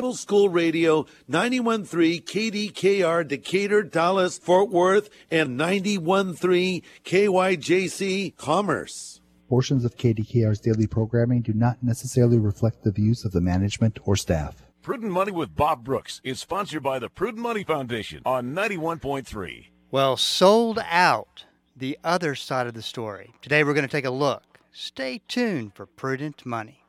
Bible 0.00 0.14
School 0.14 0.48
Radio 0.48 1.04
913 1.28 2.22
KDKR 2.22 3.28
Decatur, 3.28 3.82
Dallas, 3.82 4.38
Fort 4.38 4.70
Worth, 4.70 5.10
and 5.30 5.58
913 5.58 6.80
KYJC 7.04 8.34
Commerce. 8.38 9.20
Portions 9.50 9.84
of 9.84 9.98
KDKR's 9.98 10.58
daily 10.58 10.86
programming 10.86 11.42
do 11.42 11.52
not 11.52 11.82
necessarily 11.82 12.38
reflect 12.38 12.82
the 12.82 12.90
views 12.90 13.26
of 13.26 13.32
the 13.32 13.42
management 13.42 13.98
or 14.04 14.16
staff. 14.16 14.62
Prudent 14.80 15.12
Money 15.12 15.32
with 15.32 15.54
Bob 15.54 15.84
Brooks 15.84 16.22
is 16.24 16.40
sponsored 16.40 16.82
by 16.82 16.98
the 16.98 17.10
Prudent 17.10 17.42
Money 17.42 17.62
Foundation 17.62 18.22
on 18.24 18.54
91.3. 18.54 19.66
Well, 19.90 20.16
sold 20.16 20.78
out, 20.88 21.44
the 21.76 21.98
other 22.02 22.34
side 22.34 22.66
of 22.66 22.72
the 22.72 22.80
story. 22.80 23.34
Today 23.42 23.64
we're 23.64 23.74
going 23.74 23.86
to 23.86 23.92
take 23.92 24.06
a 24.06 24.10
look. 24.10 24.60
Stay 24.72 25.20
tuned 25.28 25.74
for 25.74 25.84
Prudent 25.84 26.46
Money. 26.46 26.79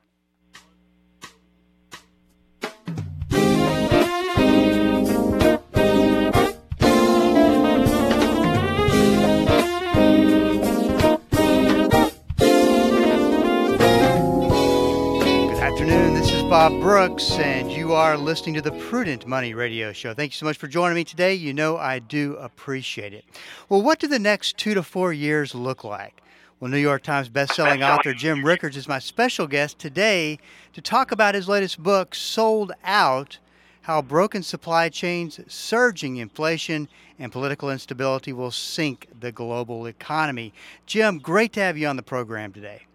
Bob 16.51 16.82
Brooks, 16.82 17.32
and 17.39 17.71
you 17.71 17.93
are 17.93 18.18
listening 18.18 18.55
to 18.55 18.61
the 18.61 18.73
Prudent 18.73 19.25
Money 19.25 19.54
Radio 19.54 19.93
Show. 19.93 20.14
Thank 20.14 20.33
you 20.33 20.36
so 20.36 20.46
much 20.46 20.57
for 20.57 20.68
joining 20.68 20.96
me 20.96 21.05
today. 21.05 21.33
You 21.33 21.54
know 21.54 21.78
I 21.78 22.00
do 22.00 22.36
appreciate 22.36 23.14
it. 23.14 23.23
Well, 23.69 23.82
what 23.82 24.00
do 24.00 24.07
the 24.07 24.19
next 24.19 24.57
two 24.57 24.73
to 24.73 24.83
four 24.83 25.14
years 25.14 25.56
look 25.56 25.86
like? 25.86 26.21
Well, 26.59 26.69
New 26.69 26.78
York 26.78 27.04
Times 27.04 27.29
bestselling 27.29 27.89
author 27.89 28.14
Jim 28.14 28.43
Rickards 28.43 28.75
is 28.75 28.86
my 28.86 29.00
special 29.00 29.47
guest 29.47 29.79
today 29.79 30.39
to 30.73 30.82
talk 30.82 31.14
about 31.14 31.36
his 31.36 31.47
latest 31.47 31.82
book, 31.82 32.14
Sold 32.14 32.73
Out 32.83 33.38
How 33.83 34.02
Broken 34.02 34.44
Supply 34.44 34.89
Chains, 34.89 35.39
Surging 35.47 36.17
Inflation, 36.17 36.89
and 37.17 37.31
Political 37.31 37.70
Instability 37.70 38.33
Will 38.33 38.52
Sink 38.52 39.08
the 39.17 39.31
Global 39.31 39.86
Economy. 39.86 40.54
Jim, 40.86 41.17
great 41.17 41.54
to 41.54 41.61
have 41.61 41.78
you 41.78 41.88
on 41.88 41.95
the 41.95 42.04
program 42.04 42.52
today. 42.52 42.88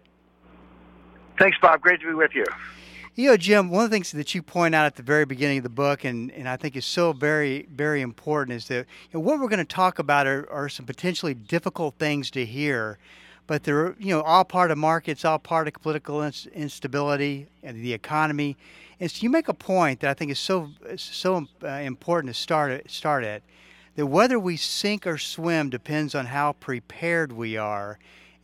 Thanks, 1.39 1.57
Bob. 1.59 1.81
Great 1.81 2.01
to 2.01 2.07
be 2.07 2.13
with 2.13 2.35
you. 2.35 2.45
You 3.17 3.29
know, 3.31 3.37
Jim, 3.37 3.71
one 3.71 3.83
of 3.83 3.89
the 3.89 3.95
things 3.95 4.11
that 4.11 4.35
you 4.35 4.43
point 4.43 4.75
out 4.75 4.85
at 4.85 4.95
the 4.95 5.01
very 5.01 5.25
beginning 5.25 5.57
of 5.57 5.63
the 5.63 5.69
book, 5.69 6.03
and, 6.03 6.31
and 6.33 6.47
I 6.47 6.55
think 6.55 6.75
is 6.75 6.85
so 6.85 7.13
very, 7.13 7.67
very 7.73 8.01
important, 8.01 8.55
is 8.55 8.67
that 8.67 8.85
you 8.85 9.13
know, 9.15 9.21
what 9.21 9.39
we're 9.39 9.47
going 9.47 9.57
to 9.57 9.65
talk 9.65 9.97
about 9.97 10.27
are, 10.27 10.47
are 10.51 10.69
some 10.69 10.85
potentially 10.85 11.33
difficult 11.33 11.95
things 11.97 12.29
to 12.29 12.45
hear, 12.45 12.99
but 13.47 13.63
they're 13.63 13.95
you 13.97 14.13
know 14.13 14.21
all 14.21 14.45
part 14.45 14.69
of 14.69 14.77
markets, 14.77 15.25
all 15.25 15.39
part 15.39 15.67
of 15.67 15.73
political 15.81 16.23
instability 16.23 17.47
and 17.63 17.83
the 17.83 17.91
economy. 17.91 18.55
And 18.99 19.09
so 19.09 19.23
you 19.23 19.31
make 19.31 19.47
a 19.47 19.53
point 19.55 20.01
that 20.01 20.11
I 20.11 20.13
think 20.13 20.29
is 20.29 20.37
so 20.37 20.69
so 20.95 21.47
uh, 21.63 21.67
important 21.67 22.35
to 22.35 22.39
start 22.39 22.91
start 22.91 23.23
at 23.23 23.41
that 23.95 24.05
whether 24.05 24.37
we 24.37 24.57
sink 24.57 25.07
or 25.07 25.17
swim 25.17 25.71
depends 25.71 26.13
on 26.13 26.27
how 26.27 26.53
prepared 26.53 27.31
we 27.31 27.57
are 27.57 27.97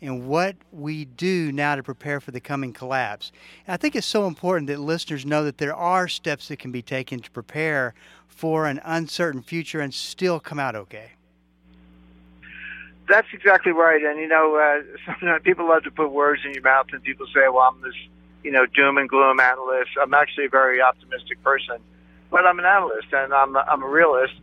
and 0.03 0.27
what 0.27 0.57
we 0.71 1.05
do 1.05 1.51
now 1.51 1.75
to 1.75 1.81
prepare 1.81 2.19
for 2.19 2.31
the 2.31 2.41
coming 2.41 2.73
collapse. 2.73 3.31
And 3.65 3.73
I 3.73 3.77
think 3.77 3.95
it's 3.95 4.05
so 4.05 4.27
important 4.27 4.67
that 4.67 4.79
listeners 4.79 5.25
know 5.25 5.45
that 5.45 5.57
there 5.57 5.73
are 5.73 6.07
steps 6.07 6.49
that 6.49 6.59
can 6.59 6.71
be 6.71 6.81
taken 6.81 7.21
to 7.21 7.31
prepare 7.31 7.93
for 8.27 8.67
an 8.67 8.81
uncertain 8.83 9.41
future 9.41 9.79
and 9.79 9.93
still 9.93 10.39
come 10.39 10.59
out 10.59 10.75
okay. 10.75 11.11
That's 13.07 13.27
exactly 13.33 13.71
right. 13.71 14.01
And, 14.03 14.19
you 14.19 14.27
know, 14.27 14.57
uh, 14.57 14.97
sometimes 15.05 15.41
people 15.43 15.69
love 15.69 15.83
to 15.83 15.91
put 15.91 16.11
words 16.11 16.41
in 16.45 16.53
your 16.53 16.63
mouth, 16.63 16.87
and 16.91 17.01
people 17.01 17.25
say, 17.27 17.47
well, 17.49 17.71
I'm 17.73 17.81
this, 17.81 17.95
you 18.43 18.51
know, 18.51 18.65
doom 18.65 18.97
and 18.97 19.07
gloom 19.07 19.39
analyst. 19.39 19.91
I'm 20.01 20.13
actually 20.13 20.45
a 20.45 20.49
very 20.49 20.81
optimistic 20.81 21.41
person, 21.43 21.77
but 22.29 22.45
I'm 22.45 22.59
an 22.59 22.65
analyst 22.65 23.07
and 23.13 23.33
I'm 23.33 23.55
I'm 23.55 23.83
a 23.83 23.87
realist. 23.87 24.33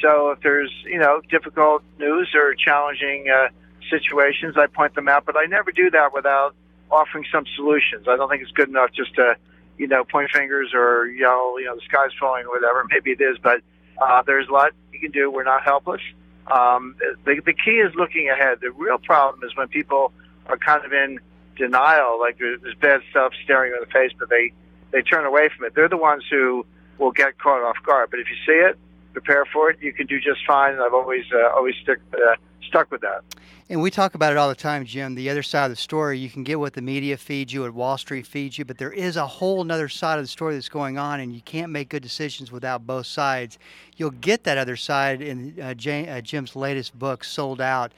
So 0.00 0.30
if 0.30 0.40
there's, 0.42 0.72
you 0.84 0.98
know, 0.98 1.20
difficult 1.28 1.82
news 1.98 2.28
or 2.34 2.54
challenging 2.54 3.26
uh, 3.28 3.48
situations. 3.90 4.56
I 4.56 4.66
point 4.66 4.94
them 4.94 5.08
out, 5.08 5.24
but 5.26 5.36
I 5.36 5.44
never 5.46 5.72
do 5.72 5.90
that 5.90 6.12
without 6.14 6.54
offering 6.90 7.24
some 7.32 7.44
solutions. 7.56 8.06
I 8.08 8.16
don't 8.16 8.28
think 8.28 8.42
it's 8.42 8.52
good 8.52 8.68
enough 8.68 8.90
just 8.92 9.14
to, 9.16 9.36
you 9.76 9.86
know, 9.86 10.04
point 10.04 10.30
fingers 10.32 10.72
or 10.74 11.06
yell, 11.06 11.60
you 11.60 11.66
know, 11.66 11.74
the 11.74 11.82
sky's 11.82 12.10
falling 12.18 12.46
or 12.46 12.50
whatever. 12.50 12.84
Maybe 12.90 13.12
it 13.12 13.20
is, 13.20 13.38
but 13.42 13.60
uh, 14.00 14.22
there's 14.22 14.48
a 14.48 14.52
lot 14.52 14.72
you 14.92 15.00
can 15.00 15.10
do. 15.10 15.30
We're 15.30 15.44
not 15.44 15.62
helpless. 15.64 16.00
Um, 16.46 16.96
the, 17.24 17.40
the 17.44 17.52
key 17.52 17.78
is 17.78 17.94
looking 17.94 18.30
ahead. 18.30 18.58
The 18.60 18.70
real 18.70 18.98
problem 18.98 19.42
is 19.44 19.54
when 19.56 19.68
people 19.68 20.12
are 20.46 20.56
kind 20.56 20.84
of 20.84 20.92
in 20.92 21.20
denial, 21.56 22.18
like 22.18 22.38
there's, 22.38 22.60
there's 22.62 22.76
bad 22.76 23.00
stuff 23.10 23.32
staring 23.44 23.72
in 23.72 23.80
the 23.80 23.92
face, 23.92 24.12
but 24.18 24.30
they, 24.30 24.52
they 24.92 25.02
turn 25.02 25.26
away 25.26 25.50
from 25.54 25.66
it. 25.66 25.74
They're 25.74 25.88
the 25.88 25.98
ones 25.98 26.24
who 26.30 26.64
will 26.96 27.12
get 27.12 27.38
caught 27.38 27.62
off 27.62 27.76
guard. 27.84 28.08
But 28.10 28.20
if 28.20 28.28
you 28.30 28.36
see 28.46 28.58
it, 28.66 28.78
prepare 29.12 29.44
for 29.52 29.70
it, 29.70 29.78
you 29.82 29.92
can 29.92 30.06
do 30.06 30.18
just 30.20 30.40
fine. 30.46 30.72
And 30.72 30.82
I've 30.82 30.94
always 30.94 31.24
uh, 31.32 31.54
always 31.54 31.74
stick 31.82 31.98
uh, 32.14 32.36
stuck 32.68 32.90
with 32.90 33.00
that. 33.00 33.22
And 33.70 33.82
we 33.82 33.90
talk 33.90 34.14
about 34.14 34.32
it 34.32 34.38
all 34.38 34.48
the 34.48 34.54
time, 34.54 34.86
Jim. 34.86 35.14
The 35.14 35.28
other 35.28 35.42
side 35.42 35.64
of 35.64 35.70
the 35.70 35.76
story, 35.76 36.18
you 36.18 36.30
can 36.30 36.42
get 36.42 36.58
what 36.58 36.72
the 36.72 36.80
media 36.80 37.18
feeds 37.18 37.52
you, 37.52 37.62
what 37.62 37.74
Wall 37.74 37.98
Street 37.98 38.26
feeds 38.26 38.56
you, 38.58 38.64
but 38.64 38.78
there 38.78 38.92
is 38.92 39.16
a 39.16 39.26
whole 39.26 39.70
other 39.70 39.90
side 39.90 40.18
of 40.18 40.24
the 40.24 40.28
story 40.28 40.54
that's 40.54 40.70
going 40.70 40.96
on, 40.96 41.20
and 41.20 41.34
you 41.34 41.42
can't 41.42 41.70
make 41.70 41.90
good 41.90 42.02
decisions 42.02 42.50
without 42.50 42.86
both 42.86 43.06
sides. 43.06 43.58
You'll 43.96 44.12
get 44.12 44.44
that 44.44 44.56
other 44.56 44.76
side 44.76 45.20
in 45.20 45.54
uh, 45.60 45.74
uh, 45.90 46.20
Jim's 46.22 46.56
latest 46.56 46.98
book, 46.98 47.24
Sold 47.24 47.60
Out. 47.60 47.92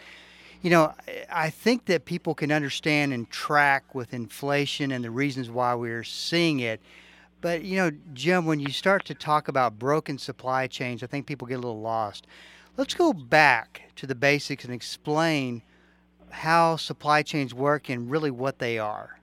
You 0.63 0.71
know, 0.71 0.93
I 1.33 1.51
think 1.51 1.87
that 1.87 2.05
people 2.05 2.35
can 2.35 2.51
understand 2.51 3.13
and 3.13 3.31
track 3.31 3.95
with 3.95 4.13
inflation 4.13 4.91
and 4.91 5.05
the 5.05 5.11
reasons 5.11 5.51
why 5.51 5.75
we're 5.75 6.05
seeing 6.05 6.61
it. 6.61 6.81
But, 7.41 7.63
you 7.63 7.77
know, 7.77 7.91
Jim, 8.13 8.45
when 8.45 8.61
you 8.61 8.71
start 8.71 9.05
to 9.07 9.15
talk 9.15 9.49
about 9.49 9.79
broken 9.79 10.19
supply 10.19 10.67
chains, 10.67 11.03
I 11.03 11.07
think 11.07 11.27
people 11.27 11.47
get 11.47 11.55
a 11.55 11.61
little 11.61 11.81
lost. 11.81 12.27
Let's 12.77 12.95
go 12.95 13.13
back 13.13 13.83
to 13.97 14.07
the 14.07 14.15
basics 14.15 14.65
and 14.65 14.73
explain 14.73 15.63
how 16.31 16.77
supply 16.77 17.23
chains 17.23 17.53
work 17.53 17.89
and 17.89 18.11
really 18.11 18.31
what 18.31 18.59
they 18.59 18.79
are. 18.79 19.19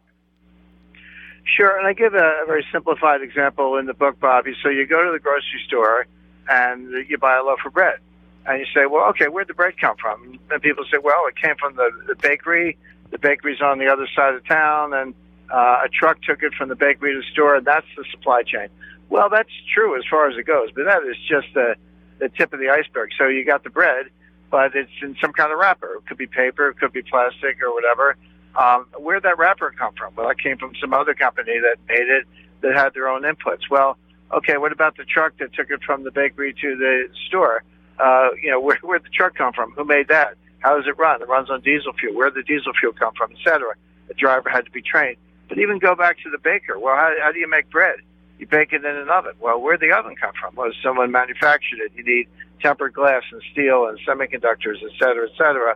Sure, 1.56 1.78
and 1.78 1.88
I 1.88 1.94
give 1.94 2.14
a, 2.14 2.18
a 2.18 2.46
very 2.46 2.66
simplified 2.72 3.22
example 3.22 3.78
in 3.78 3.86
the 3.86 3.94
book, 3.94 4.20
Bobby. 4.20 4.54
So 4.62 4.70
you 4.70 4.86
go 4.86 5.04
to 5.04 5.12
the 5.12 5.20
grocery 5.20 5.62
store 5.66 6.06
and 6.50 6.92
you 7.10 7.18
buy 7.18 7.38
a 7.38 7.44
loaf 7.44 7.60
of 7.66 7.74
bread, 7.74 8.00
and 8.46 8.60
you 8.60 8.66
say, 8.74 8.86
"Well, 8.86 9.10
okay, 9.10 9.28
where'd 9.28 9.48
the 9.48 9.54
bread 9.54 9.80
come 9.80 9.96
from?" 9.98 10.40
And 10.52 10.62
people 10.62 10.84
say, 10.92 10.98
"Well, 11.02 11.26
it 11.28 11.36
came 11.42 11.56
from 11.56 11.76
the, 11.76 11.90
the 12.08 12.16
bakery. 12.16 12.78
The 13.12 13.18
bakery's 13.18 13.62
on 13.62 13.80
the 13.80 13.88
other 13.88 14.08
side 14.14 14.34
of 14.34 14.46
town, 14.46 14.94
and 14.94 15.16
uh, 15.50 15.84
a 15.86 15.90
truck 15.90 16.22
took 16.22 16.44
it 16.44 16.54
from 16.54 16.68
the 16.70 16.76
bakery 16.76 17.14
to 17.14 17.20
the 17.20 17.28
store, 17.32 17.56
and 17.56 17.66
that's 17.66 17.88
the 17.96 18.04
supply 18.12 18.44
chain." 18.44 18.68
Well, 19.10 19.30
that's 19.30 19.50
true 19.74 19.98
as 19.98 20.04
far 20.10 20.30
as 20.30 20.38
it 20.38 20.44
goes, 20.44 20.70
but 20.76 20.84
that 20.84 21.02
is 21.04 21.16
just 21.30 21.48
the 21.54 21.76
the 22.20 22.30
tip 22.30 22.54
of 22.54 22.60
the 22.60 22.70
iceberg. 22.70 23.10
So 23.18 23.28
you 23.28 23.46
got 23.46 23.64
the 23.64 23.70
bread, 23.70 24.08
but 24.50 24.76
it's 24.76 24.92
in 25.02 25.16
some 25.22 25.34
kind 25.34 25.52
of 25.52 25.60
wrapper. 25.60 25.96
It 25.98 26.08
could 26.08 26.18
be 26.18 26.28
paper, 26.28 26.70
it 26.70 26.78
could 26.80 26.94
be 26.94 27.02
plastic 27.02 27.62
or 27.62 27.74
whatever. 27.74 28.16
Um, 28.56 28.88
where'd 28.98 29.24
that 29.24 29.38
wrapper 29.38 29.74
come 29.78 29.94
from? 29.96 30.16
Well, 30.16 30.30
it 30.30 30.40
came 30.40 30.58
from 30.58 30.74
some 30.82 30.94
other 30.94 31.14
company 31.14 31.60
that 31.60 31.78
made 31.88 32.08
it 32.08 32.26
that 32.62 32.76
had 32.76 32.94
their 32.94 33.08
own 33.08 33.22
inputs. 33.22 33.70
Well, 33.70 33.98
okay, 34.34 34.58
what 34.58 34.72
about 34.72 34.98
the 34.98 35.06
truck 35.06 35.38
that 35.38 35.54
took 35.54 35.70
it 35.70 35.84
from 35.84 36.04
the 36.04 36.12
bakery 36.12 36.54
to 36.54 36.76
the 36.76 37.10
store? 37.28 37.64
Uh, 38.00 38.30
you 38.42 38.50
know, 38.50 38.60
where, 38.68 38.80
where'd 38.82 39.04
the 39.04 39.10
truck 39.10 39.36
come 39.36 39.54
from? 39.54 39.72
Who 39.72 39.86
made 39.86 40.08
that? 40.10 40.36
How 40.60 40.76
does 40.76 40.88
it 40.88 40.98
run? 40.98 41.22
It 41.22 41.28
runs 41.28 41.50
on 41.50 41.62
diesel 41.62 41.94
fuel. 41.94 42.16
Where'd 42.16 42.34
the 42.34 42.44
diesel 42.44 42.74
fuel 42.80 42.94
come 42.94 43.14
from, 43.14 43.32
et 43.32 43.38
cetera? 43.44 43.76
The 44.08 44.16
driver 44.16 44.50
had 44.50 44.66
to 44.66 44.72
be 44.72 44.82
trained. 44.82 45.18
But 45.50 45.60
even 45.60 45.80
go 45.80 45.96
back 45.96 46.18
to 46.24 46.30
the 46.30 46.40
baker. 46.40 46.80
Well, 46.80 46.96
how, 46.96 47.12
how 47.22 47.32
do 47.32 47.40
you 47.40 47.48
make 47.48 47.70
bread? 47.70 47.98
You 48.40 48.48
bake 48.48 48.74
it 48.74 48.84
in 48.84 48.96
an 48.96 49.10
oven. 49.10 49.34
Well, 49.40 49.60
where'd 49.62 49.80
the 49.80 49.92
oven 49.92 50.16
come 50.16 50.34
from? 50.40 50.56
Well, 50.56 50.72
someone 50.84 51.12
manufactured 51.12 51.80
it. 51.80 51.92
You 51.96 52.04
need 52.04 52.28
tempered 52.62 52.94
glass 52.94 53.24
and 53.32 53.42
steel 53.52 53.88
and 53.88 54.00
semiconductors, 54.00 54.84
et 54.84 54.92
cetera, 55.00 55.28
et 55.30 55.38
cetera. 55.38 55.76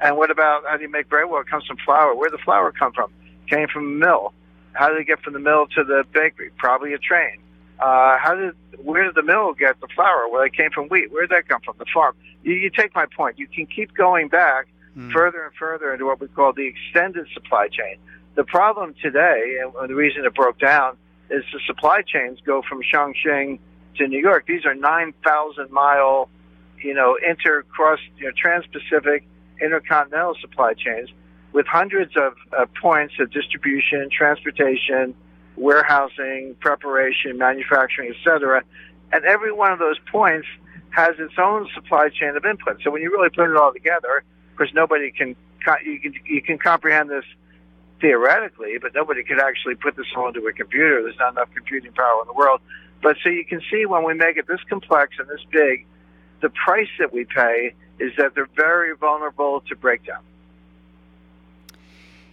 And 0.00 0.16
what 0.16 0.30
about 0.30 0.64
how 0.66 0.76
do 0.76 0.82
you 0.82 0.90
make 0.90 1.08
bread? 1.08 1.28
Well, 1.28 1.40
it 1.40 1.48
comes 1.48 1.66
from 1.66 1.76
flour. 1.84 2.14
Where'd 2.14 2.32
the 2.32 2.38
flour 2.38 2.72
come 2.72 2.92
from? 2.92 3.12
Came 3.48 3.68
from 3.68 3.84
a 3.86 4.06
mill. 4.06 4.32
How 4.72 4.88
did 4.88 4.98
it 4.98 5.06
get 5.06 5.20
from 5.22 5.32
the 5.32 5.40
mill 5.40 5.66
to 5.74 5.84
the 5.84 6.04
bakery? 6.12 6.50
Probably 6.56 6.94
a 6.94 6.98
train. 6.98 7.38
Uh, 7.78 8.18
how 8.18 8.34
did 8.34 8.54
where 8.82 9.04
did 9.04 9.14
the 9.14 9.22
mill 9.22 9.52
get 9.52 9.80
the 9.80 9.88
flour? 9.94 10.28
Well, 10.30 10.42
it 10.42 10.52
came 10.52 10.70
from 10.70 10.88
wheat. 10.88 11.10
Where 11.10 11.22
did 11.22 11.30
that 11.30 11.48
come 11.48 11.60
from? 11.62 11.74
The 11.78 11.86
farm. 11.92 12.14
You, 12.42 12.54
you 12.54 12.70
take 12.70 12.94
my 12.94 13.06
point. 13.06 13.38
You 13.38 13.46
can 13.46 13.66
keep 13.66 13.94
going 13.94 14.28
back 14.28 14.68
mm. 14.96 15.12
further 15.12 15.44
and 15.44 15.54
further 15.54 15.92
into 15.92 16.06
what 16.06 16.20
we 16.20 16.28
call 16.28 16.52
the 16.52 16.66
extended 16.66 17.26
supply 17.34 17.68
chain. 17.68 17.96
The 18.36 18.44
problem 18.44 18.94
today, 19.02 19.58
and 19.60 19.90
the 19.90 19.94
reason 19.94 20.24
it 20.24 20.34
broke 20.34 20.58
down, 20.58 20.96
is 21.30 21.44
the 21.52 21.60
supply 21.66 22.02
chains 22.02 22.38
go 22.44 22.62
from 22.68 22.80
Chongqing 22.82 23.58
to 23.96 24.08
New 24.08 24.20
York. 24.20 24.46
These 24.46 24.66
are 24.66 24.74
9,000 24.74 25.70
mile, 25.70 26.28
you 26.82 26.94
know, 26.94 27.16
intercross, 27.26 27.98
you 28.18 28.26
know, 28.26 28.32
trans-Pacific 28.36 29.24
intercontinental 29.60 30.36
supply 30.40 30.74
chains 30.74 31.10
with 31.52 31.66
hundreds 31.66 32.12
of 32.16 32.34
uh, 32.56 32.66
points 32.80 33.14
of 33.20 33.30
distribution, 33.30 34.08
transportation, 34.10 35.14
warehousing, 35.56 36.56
preparation, 36.60 37.36
manufacturing, 37.36 38.14
etc. 38.16 38.62
And 39.12 39.24
every 39.24 39.52
one 39.52 39.72
of 39.72 39.78
those 39.78 39.98
points 40.10 40.46
has 40.90 41.10
its 41.18 41.34
own 41.38 41.68
supply 41.74 42.08
chain 42.08 42.36
of 42.36 42.44
input. 42.44 42.80
So 42.82 42.90
when 42.90 43.02
you 43.02 43.10
really 43.10 43.30
put 43.30 43.50
it 43.50 43.56
all 43.56 43.72
together, 43.72 44.24
of 44.50 44.56
course, 44.56 44.70
nobody 44.74 45.10
can 45.10 45.36
you 45.84 46.00
can 46.00 46.14
you 46.24 46.42
can 46.42 46.58
comprehend 46.58 47.10
this 47.10 47.24
theoretically, 48.00 48.78
but 48.80 48.94
nobody 48.94 49.22
could 49.22 49.40
actually 49.40 49.74
put 49.74 49.96
this 49.96 50.06
all 50.16 50.28
into 50.28 50.46
a 50.46 50.52
computer. 50.52 51.02
There's 51.02 51.18
not 51.18 51.32
enough 51.32 51.50
computing 51.54 51.92
power 51.92 52.20
in 52.22 52.26
the 52.26 52.32
world. 52.32 52.60
But 53.02 53.16
so 53.22 53.30
you 53.30 53.44
can 53.44 53.60
see 53.70 53.86
when 53.86 54.04
we 54.04 54.14
make 54.14 54.36
it 54.36 54.46
this 54.46 54.60
complex 54.68 55.16
and 55.18 55.28
this 55.28 55.44
big, 55.50 55.86
the 56.40 56.50
price 56.50 56.88
that 56.98 57.12
we 57.12 57.24
pay 57.24 57.74
is 57.98 58.12
that 58.16 58.34
they're 58.34 58.48
very 58.56 58.94
vulnerable 58.96 59.62
to 59.68 59.76
breakdown. 59.76 60.22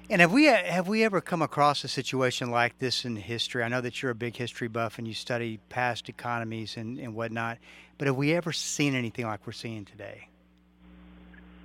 And 0.09 0.21
have 0.21 0.31
we 0.31 0.45
have 0.45 0.87
we 0.87 1.03
ever 1.03 1.19
come 1.19 1.41
across 1.41 1.83
a 1.83 1.89
situation 1.89 2.49
like 2.49 2.79
this 2.79 3.03
in 3.03 3.17
history? 3.17 3.61
I 3.61 3.67
know 3.67 3.81
that 3.81 4.01
you're 4.01 4.11
a 4.11 4.15
big 4.15 4.37
history 4.37 4.69
buff 4.69 4.97
and 4.97 5.05
you 5.05 5.13
study 5.13 5.59
past 5.67 6.07
economies 6.07 6.77
and, 6.77 6.97
and 6.97 7.13
whatnot, 7.13 7.57
but 7.97 8.07
have 8.07 8.15
we 8.15 8.33
ever 8.33 8.53
seen 8.53 8.95
anything 8.95 9.25
like 9.25 9.45
we're 9.45 9.51
seeing 9.51 9.83
today? 9.83 10.29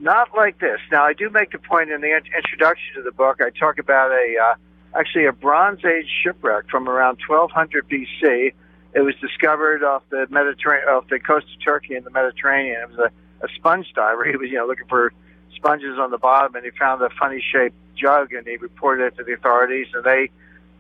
Not 0.01 0.35
like 0.37 0.59
this. 0.59 0.81
Now, 0.91 1.05
I 1.05 1.13
do 1.13 1.31
make 1.31 1.53
the 1.53 1.59
point 1.59 1.91
in 1.91 2.01
the 2.01 2.21
introduction 2.37 2.97
to 2.97 3.03
the 3.03 3.13
book. 3.13 3.41
I 3.41 3.51
talk 3.51 3.79
about 3.79 4.11
a 4.11 4.37
uh, 4.43 4.55
actually 4.99 5.27
a 5.27 5.33
Bronze 5.33 5.85
Age 5.85 6.09
shipwreck 6.23 6.69
from 6.69 6.89
around 6.89 7.19
1200 7.27 7.89
BC. 7.89 8.53
It 8.95 9.01
was 9.01 9.15
discovered 9.21 9.83
off 9.83 10.03
the 10.11 10.27
Mediterranean, 10.29 10.89
off 10.89 11.09
the 11.09 11.19
coast 11.19 11.47
of 11.55 11.65
Turkey 11.65 11.95
in 11.95 12.05
the 12.05 12.11
Mediterranean. 12.11 12.83
It 12.83 12.89
was 12.91 12.99
a, 12.99 13.47
a 13.47 13.49
sponge 13.57 13.93
diver. 13.95 14.25
He 14.31 14.37
was, 14.37 14.51
you 14.51 14.59
know, 14.59 14.67
looking 14.67 14.89
for 14.89 15.13
sponges 15.55 15.99
on 15.99 16.11
the 16.11 16.19
bottom, 16.19 16.55
and 16.57 16.65
he 16.65 16.71
found 16.73 17.01
a 17.03 17.11
funny 17.19 17.43
shaped 17.53 17.77
jug, 17.97 18.33
and 18.33 18.47
he 18.47 18.57
reported 18.57 19.07
it 19.07 19.17
to 19.19 19.25
the 19.25 19.33
authorities, 19.35 19.87
and 19.95 20.05
they 20.05 20.31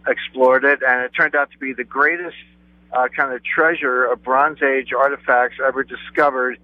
explored 0.06 0.64
it, 0.64 0.80
and 0.86 1.04
it 1.04 1.12
turned 1.16 1.34
out 1.34 1.50
to 1.52 1.58
be 1.58 1.72
the 1.72 1.84
greatest 1.84 2.36
uh, 2.92 3.08
kind 3.08 3.32
of 3.32 3.42
treasure 3.44 4.04
of 4.04 4.22
Bronze 4.22 4.60
Age 4.62 4.92
artifacts 4.92 5.56
ever 5.64 5.84
discovered 5.84 6.58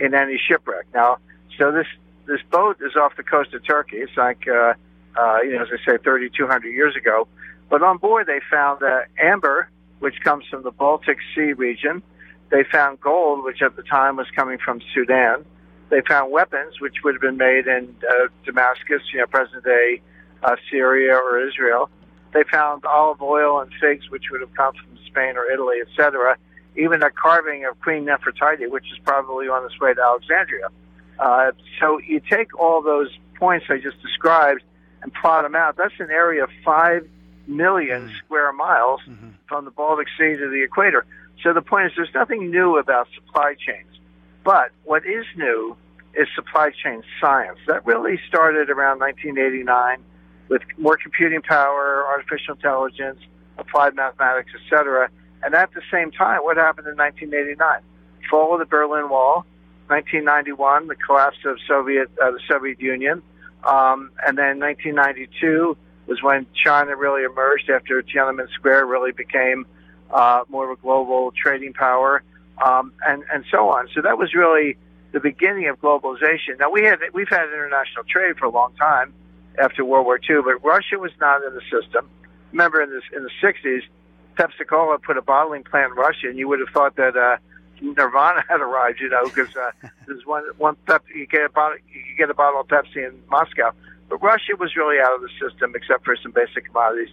in 0.00 0.14
any 0.14 0.40
shipwreck. 0.48 0.86
Now, 0.94 1.18
so 1.58 1.72
this 1.72 1.86
this 2.26 2.40
boat 2.50 2.78
is 2.80 2.94
off 2.96 3.16
the 3.16 3.22
coast 3.22 3.54
of 3.54 3.64
Turkey. 3.66 3.96
It's 3.96 4.16
like, 4.16 4.46
uh, 4.46 4.74
uh, 5.16 5.38
you 5.42 5.54
know, 5.54 5.62
as 5.62 5.68
I 5.72 5.92
say, 5.92 5.96
3,200 5.96 6.68
years 6.68 6.94
ago. 6.94 7.26
But 7.70 7.82
on 7.82 7.96
board, 7.96 8.26
they 8.26 8.40
found 8.50 8.82
uh, 8.82 9.00
amber, 9.18 9.68
which 9.98 10.20
comes 10.22 10.44
from 10.50 10.62
the 10.62 10.70
Baltic 10.70 11.18
Sea 11.34 11.54
region. 11.54 12.02
They 12.50 12.64
found 12.64 13.00
gold, 13.00 13.44
which 13.44 13.62
at 13.62 13.76
the 13.76 13.82
time 13.82 14.16
was 14.16 14.26
coming 14.36 14.58
from 14.58 14.80
Sudan. 14.94 15.44
They 15.88 16.02
found 16.02 16.30
weapons, 16.30 16.80
which 16.80 16.96
would 17.02 17.14
have 17.14 17.22
been 17.22 17.38
made 17.38 17.66
in 17.66 17.96
uh, 18.08 18.28
Damascus, 18.44 19.02
you 19.12 19.20
know, 19.20 19.26
present 19.26 19.64
day 19.64 20.02
uh, 20.42 20.56
Syria 20.70 21.14
or 21.16 21.46
Israel. 21.48 21.88
They 22.32 22.42
found 22.44 22.84
olive 22.84 23.22
oil 23.22 23.60
and 23.60 23.72
figs, 23.80 24.10
which 24.10 24.24
would 24.30 24.42
have 24.42 24.52
come 24.52 24.74
from 24.74 24.98
Spain 25.06 25.36
or 25.38 25.50
Italy, 25.50 25.78
etc. 25.80 26.36
Even 26.76 27.02
a 27.02 27.10
carving 27.10 27.64
of 27.64 27.80
Queen 27.80 28.04
Nefertiti, 28.04 28.70
which 28.70 28.84
is 28.92 28.98
probably 29.04 29.48
on 29.48 29.64
its 29.64 29.80
way 29.80 29.94
to 29.94 30.02
Alexandria. 30.02 30.68
Uh, 31.18 31.52
so 31.80 31.98
you 31.98 32.20
take 32.20 32.58
all 32.58 32.82
those 32.82 33.10
points 33.36 33.66
I 33.68 33.78
just 33.78 34.00
described 34.02 34.62
and 35.02 35.12
plot 35.12 35.44
them 35.44 35.54
out. 35.54 35.76
That's 35.76 35.94
an 35.98 36.10
area 36.10 36.44
of 36.44 36.50
five 36.64 37.08
million 37.46 38.02
mm-hmm. 38.02 38.16
square 38.24 38.52
miles 38.52 39.00
mm-hmm. 39.08 39.30
from 39.48 39.64
the 39.64 39.70
Baltic 39.70 40.08
Sea 40.18 40.36
to 40.36 40.48
the 40.50 40.62
equator. 40.62 41.06
So 41.42 41.52
the 41.52 41.62
point 41.62 41.86
is, 41.86 41.92
there's 41.96 42.14
nothing 42.14 42.50
new 42.50 42.78
about 42.78 43.08
supply 43.14 43.54
chains. 43.54 43.88
But 44.44 44.70
what 44.84 45.06
is 45.06 45.24
new 45.36 45.76
is 46.14 46.26
supply 46.34 46.70
chain 46.82 47.02
science. 47.20 47.58
That 47.66 47.86
really 47.86 48.18
started 48.28 48.70
around 48.70 48.98
1989 49.00 50.02
with 50.48 50.62
more 50.76 50.96
computing 50.96 51.42
power, 51.42 52.04
artificial 52.06 52.54
intelligence, 52.54 53.20
applied 53.56 53.94
mathematics, 53.94 54.50
etc. 54.54 55.10
And 55.42 55.54
at 55.54 55.72
the 55.74 55.82
same 55.92 56.10
time, 56.10 56.40
what 56.42 56.56
happened 56.56 56.88
in 56.88 56.96
1989? 56.96 57.82
Fall 58.30 58.54
of 58.54 58.60
the 58.60 58.66
Berlin 58.66 59.08
Wall, 59.08 59.46
1991, 59.88 60.86
the 60.86 60.96
collapse 60.96 61.38
of 61.44 61.58
Soviet 61.66 62.10
uh, 62.22 62.30
the 62.30 62.40
Soviet 62.48 62.80
Union, 62.80 63.22
um, 63.64 64.10
and 64.26 64.36
then 64.36 64.60
1992 64.60 65.76
was 66.06 66.22
when 66.22 66.46
China 66.54 66.96
really 66.96 67.24
emerged 67.24 67.70
after 67.70 68.02
Tiananmen 68.02 68.50
Square 68.52 68.86
really 68.86 69.12
became 69.12 69.66
uh, 70.10 70.44
more 70.48 70.70
of 70.70 70.78
a 70.78 70.80
global 70.80 71.32
trading 71.32 71.72
power, 71.72 72.22
um, 72.64 72.92
and 73.06 73.24
and 73.32 73.44
so 73.50 73.70
on. 73.70 73.88
So 73.94 74.02
that 74.02 74.18
was 74.18 74.34
really 74.34 74.76
the 75.12 75.20
beginning 75.20 75.68
of 75.68 75.80
globalization. 75.80 76.58
Now 76.58 76.70
we 76.70 76.84
had 76.84 76.98
we've 77.12 77.28
had 77.28 77.46
international 77.52 78.04
trade 78.08 78.36
for 78.38 78.46
a 78.46 78.50
long 78.50 78.74
time 78.74 79.12
after 79.58 79.84
World 79.84 80.06
War 80.06 80.18
II, 80.18 80.42
but 80.44 80.64
Russia 80.64 80.98
was 80.98 81.12
not 81.20 81.42
in 81.44 81.54
the 81.54 81.62
system. 81.62 82.08
Remember 82.52 82.82
in 82.82 82.90
the 82.90 83.02
in 83.16 83.22
the 83.24 83.30
60s, 83.42 83.82
Pepsi 84.36 84.66
Cola 84.68 84.98
put 84.98 85.16
a 85.16 85.22
bottling 85.22 85.64
plant 85.64 85.92
in 85.92 85.96
Russia, 85.96 86.28
and 86.28 86.38
you 86.38 86.48
would 86.48 86.60
have 86.60 86.70
thought 86.74 86.96
that. 86.96 87.16
Uh, 87.16 87.38
Nirvana 87.80 88.44
had 88.48 88.60
arrived, 88.60 89.00
you 89.00 89.08
know, 89.08 89.24
because 89.24 89.54
uh, 89.56 89.70
there's 90.06 90.24
one 90.26 90.44
one 90.56 90.76
Pepsi, 90.86 91.14
you 91.14 91.26
get 91.26 91.44
a 91.44 91.48
bottle 91.48 91.78
you 91.88 92.16
get 92.16 92.30
a 92.30 92.34
bottle 92.34 92.60
of 92.60 92.68
Pepsi 92.68 93.06
in 93.06 93.20
Moscow, 93.30 93.72
but 94.08 94.22
Russia 94.22 94.52
was 94.58 94.76
really 94.76 94.96
out 95.00 95.14
of 95.14 95.22
the 95.22 95.30
system 95.40 95.72
except 95.74 96.04
for 96.04 96.16
some 96.22 96.32
basic 96.32 96.66
commodities. 96.66 97.10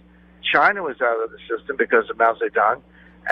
China 0.52 0.82
was 0.82 1.00
out 1.00 1.22
of 1.24 1.30
the 1.30 1.38
system 1.48 1.76
because 1.76 2.08
of 2.10 2.18
Mao 2.18 2.34
Zedong, 2.34 2.80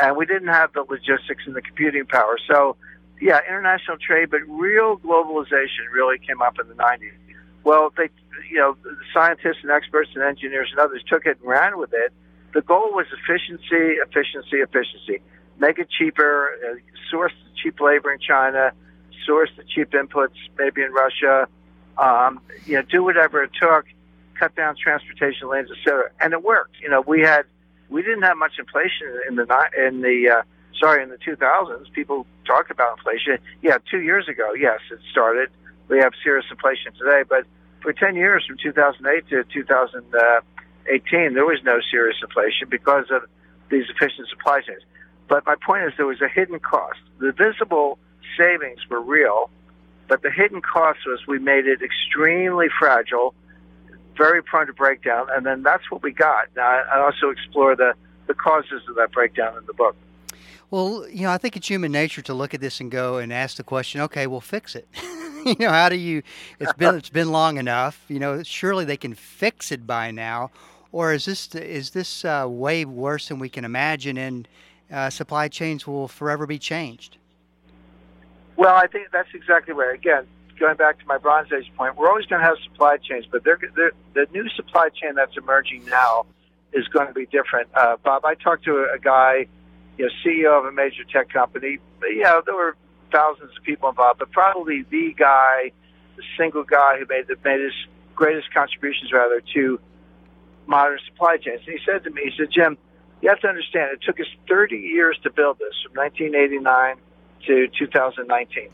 and 0.01 0.17
we 0.17 0.27
didn't 0.27 0.49
have 0.49 0.73
the 0.73 0.85
logistics 0.89 1.45
and 1.47 1.55
the 1.55 1.63
computing 1.63 2.07
power. 2.07 2.39
So, 2.51 2.77
yeah, 3.21 3.39
international 3.47 3.99
trade, 3.99 4.31
but 4.31 4.41
real 4.49 4.99
globalization 4.99 5.87
really 5.93 6.19
came 6.19 6.43
up 6.43 6.59
in 6.59 6.69
the 6.69 6.75
90s. 6.75 7.15
Well, 7.63 7.93
they, 7.97 8.11
you 8.51 8.59
know, 8.59 8.77
the 8.83 8.97
scientists 9.15 9.63
and 9.63 9.71
experts 9.71 10.11
and 10.15 10.25
engineers 10.25 10.69
and 10.73 10.81
others 10.81 11.03
took 11.09 11.25
it 11.25 11.39
and 11.41 11.49
ran 11.49 11.79
with 11.79 11.93
it. 11.93 12.13
The 12.53 12.63
goal 12.63 12.91
was 12.93 13.07
efficiency, 13.13 13.97
efficiency, 14.03 14.59
efficiency 14.59 15.23
make 15.59 15.79
it 15.79 15.89
cheaper, 15.91 16.49
uh, 16.49 16.75
source 17.11 17.33
cheap 17.63 17.81
labor 17.81 18.13
in 18.13 18.19
China, 18.21 18.73
source 19.27 19.51
the 19.57 19.65
cheap 19.65 19.91
inputs 19.91 20.37
maybe 20.59 20.83
in 20.83 20.93
Russia, 20.93 21.49
um, 21.99 22.41
you 22.67 22.75
know, 22.75 22.83
do 22.83 23.03
whatever 23.03 23.43
it 23.43 23.51
took, 23.61 23.87
cut 24.39 24.55
down 24.57 24.77
transportation 24.77 25.49
lanes, 25.49 25.71
etc. 25.71 26.11
And 26.21 26.33
it 26.33 26.43
worked. 26.43 26.77
You 26.81 26.91
know, 26.91 27.01
we 27.01 27.21
had 27.21 27.45
we 27.89 28.03
didn't 28.03 28.23
have 28.23 28.37
much 28.37 28.53
inflation 28.59 29.21
in 29.29 29.37
the 29.37 29.47
in 29.87 30.01
the 30.01 30.39
uh, 30.39 30.43
sorry 30.81 31.03
in 31.03 31.11
the 31.11 31.19
2000s. 31.19 31.93
People 31.93 32.27
talk 32.47 32.71
about 32.71 32.99
inflation. 32.99 33.39
Yeah, 33.63 33.79
two 33.91 34.01
years 34.01 34.29
ago, 34.29 34.53
yes, 34.59 34.81
it 34.91 34.99
started. 35.11 35.51
We 35.89 35.99
have 35.99 36.13
serious 36.23 36.47
inflation 36.51 36.93
today, 36.95 37.23
but 37.29 37.47
for 37.83 37.93
10 37.93 38.17
years, 38.17 38.47
from 38.47 38.57
2008 38.57 39.29
to 39.29 39.45
2018, 39.53 41.35
there 41.35 41.45
was 41.45 41.61
no 41.63 41.79
serious 41.91 42.17
inflation 42.23 42.69
because 42.71 43.05
of 43.11 43.29
these 43.71 43.85
efficient 43.91 44.29
supply 44.31 44.63
chains. 44.63 44.83
But 45.29 45.47
my 45.47 45.57
point 45.65 45.85
is, 45.85 45.93
there 45.97 46.07
was 46.07 46.21
a 46.21 46.29
hidden 46.29 46.61
cost. 46.61 46.99
The 47.19 47.33
visible 47.33 47.99
savings 48.39 48.81
were 48.91 49.01
real, 49.01 49.51
but 50.09 50.23
the 50.23 50.31
hidden 50.31 50.61
cost 50.61 51.01
was 51.07 51.21
we 51.27 51.39
made 51.39 51.67
it 51.67 51.81
extremely 51.83 52.67
fragile, 52.79 53.35
very 54.17 54.43
prone 54.43 54.67
to 54.67 54.73
breakdown, 54.73 55.29
and 55.35 55.47
then 55.47 55.63
that's 55.63 55.91
what 55.91 56.03
we 56.03 56.13
got. 56.13 56.49
Now, 56.57 56.67
I 56.67 57.01
also 57.01 57.31
explore 57.31 57.75
the, 57.75 57.95
the 58.27 58.35
causes 58.35 58.83
of 58.89 58.97
that 58.97 59.13
breakdown 59.13 59.57
in 59.57 59.65
the 59.67 59.73
book. 59.73 59.97
Well, 60.71 61.07
you 61.09 61.23
know, 61.23 61.31
I 61.31 61.39
think 61.39 61.57
it's 61.57 61.69
human 61.69 61.93
nature 61.93 62.23
to 62.23 62.35
look 62.35 62.53
at 62.53 62.61
this 62.61 62.81
and 62.81 62.91
go 62.91 63.19
and 63.19 63.33
ask 63.33 63.57
the 63.57 63.65
question, 63.65 64.01
okay, 64.03 64.27
we'll 64.27 64.41
fix 64.41 64.75
it. 64.75 64.89
you 65.45 65.57
know, 65.59 65.71
how 65.71 65.89
do 65.89 65.97
you? 65.97 66.23
It's 66.59 66.73
been 66.73 66.95
it's 66.97 67.11
been 67.11 67.31
long 67.31 67.59
enough. 67.59 68.05
You 68.09 68.19
know, 68.19 68.43
surely 68.43 68.85
they 68.85 68.97
can 68.97 69.15
fix 69.15 69.71
it 69.71 69.87
by 69.87 70.11
now, 70.11 70.51
or 70.91 71.13
is 71.13 71.27
this 71.27 71.55
is 71.55 71.91
this 71.91 72.25
uh, 72.25 72.47
way 72.49 72.85
worse 72.85 73.29
than 73.29 73.39
we 73.39 73.49
can 73.49 73.65
imagine? 73.65 74.17
And 74.17 74.49
uh, 74.91 75.11
supply 75.11 75.49
chains 75.49 75.87
will 75.87 76.09
forever 76.09 76.47
be 76.47 76.59
changed. 76.59 77.17
Well, 78.57 78.75
I 78.75 78.87
think 78.87 79.09
that's 79.13 79.29
exactly 79.35 79.75
right. 79.75 79.95
Again, 79.95 80.27
going 80.59 80.77
back 80.77 80.99
to 81.01 81.07
my 81.07 81.19
Bronze 81.19 81.49
Age 81.53 81.71
point, 81.77 81.97
we're 81.97 82.09
always 82.09 82.27
going 82.27 82.41
to 82.41 82.47
have 82.47 82.57
supply 82.63 82.97
chains, 82.99 83.27
but 83.31 83.45
they're, 83.45 83.59
they're, 83.75 83.93
the 84.15 84.27
new 84.33 84.49
supply 84.51 84.89
chain 84.91 85.15
that's 85.15 85.37
emerging 85.37 85.85
now 85.87 86.27
is 86.73 86.87
going 86.89 87.09
to 87.09 87.13
be 87.13 87.27
different. 87.27 87.69
Uh, 87.75 87.97
Bob, 88.03 88.25
I 88.25 88.35
talked 88.35 88.65
to 88.65 88.87
a, 88.95 88.99
guy, 88.99 89.47
you 89.99 90.07
know, 90.07 90.11
CEO 90.25 90.59
of 90.59 90.65
a 90.67 90.73
major 90.73 91.05
tech 91.05 91.29
company. 91.31 91.79
Yeah, 92.15 92.41
there 92.45 92.55
were 92.55 92.77
thousands 93.13 93.57
of 93.57 93.63
people 93.63 93.89
involved, 93.89 94.19
but 94.19 94.31
probably 94.33 94.83
the 94.83 95.15
guy, 95.17 95.73
the 96.17 96.23
single 96.39 96.65
guy 96.65 96.99
who 96.99 97.07
made 97.09 97.27
the 97.29 97.37
made 97.45 97.61
his 97.61 97.75
greatest 98.15 98.53
contributions 98.53 99.13
rather 99.13 99.41
to 99.55 99.81
modern 100.67 100.99
supply 101.07 101.37
chains. 101.37 101.61
And 101.67 101.79
he 101.79 101.85
said 101.85 102.05
to 102.05 102.11
me, 102.11 102.23
he 102.25 102.33
said, 102.37 102.51
Jim, 102.51 102.79
you 103.25 103.31
have 103.31 103.41
to 103.41 103.49
understand, 103.49 103.91
it 103.91 104.03
took 104.03 104.21
us 104.21 104.27
30 104.51 104.77
years 104.77 105.19
to 105.23 105.33
build 105.33 105.59
this 105.59 105.73
from 105.83 105.97
1989 105.97 106.97
to 107.47 107.69
2019. 107.73 108.69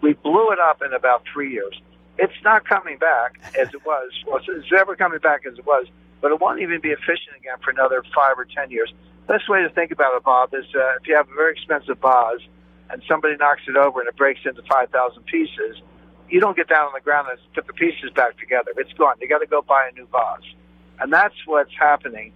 We 0.00 0.14
blew 0.14 0.50
it 0.50 0.58
up 0.58 0.82
in 0.82 0.92
about 0.92 1.22
three 1.32 1.52
years. 1.52 1.80
It's 2.18 2.34
not 2.42 2.66
coming 2.66 2.98
back 2.98 3.38
as 3.56 3.68
it 3.72 3.86
was. 3.86 4.10
Well, 4.26 4.42
it's 4.42 4.72
never 4.72 4.96
coming 4.96 5.20
back 5.20 5.46
as 5.46 5.56
it 5.56 5.64
was, 5.64 5.86
but 6.20 6.32
it 6.32 6.40
won't 6.40 6.60
even 6.60 6.80
be 6.80 6.88
efficient 6.90 7.38
again 7.38 7.58
for 7.62 7.70
another 7.70 8.02
five 8.12 8.36
or 8.36 8.44
10 8.44 8.72
years. 8.72 8.92
Best 9.28 9.48
way 9.48 9.62
to 9.62 9.70
think 9.70 9.92
about 9.92 10.16
it, 10.16 10.24
Bob, 10.24 10.52
is 10.52 10.66
uh, 10.74 10.98
if 11.00 11.06
you 11.06 11.14
have 11.14 11.30
a 11.30 11.34
very 11.34 11.52
expensive 11.52 11.98
vase 12.02 12.42
and 12.90 13.04
somebody 13.06 13.36
knocks 13.36 13.62
it 13.68 13.76
over 13.76 14.00
and 14.00 14.08
it 14.08 14.16
breaks 14.16 14.40
into 14.44 14.62
5,000 14.62 15.22
pieces, 15.26 15.80
you 16.28 16.40
don't 16.40 16.56
get 16.56 16.66
down 16.66 16.86
on 16.86 16.92
the 16.92 17.00
ground 17.00 17.28
and 17.30 17.38
put 17.54 17.68
the 17.68 17.72
pieces 17.72 18.10
back 18.16 18.36
together. 18.36 18.72
It's 18.78 18.92
gone. 18.94 19.14
You 19.20 19.28
got 19.28 19.46
to 19.46 19.46
go 19.46 19.62
buy 19.62 19.90
a 19.92 19.94
new 19.94 20.08
vase. 20.10 20.50
And 20.98 21.12
that's 21.12 21.36
what's 21.46 21.70
happening 21.78 22.32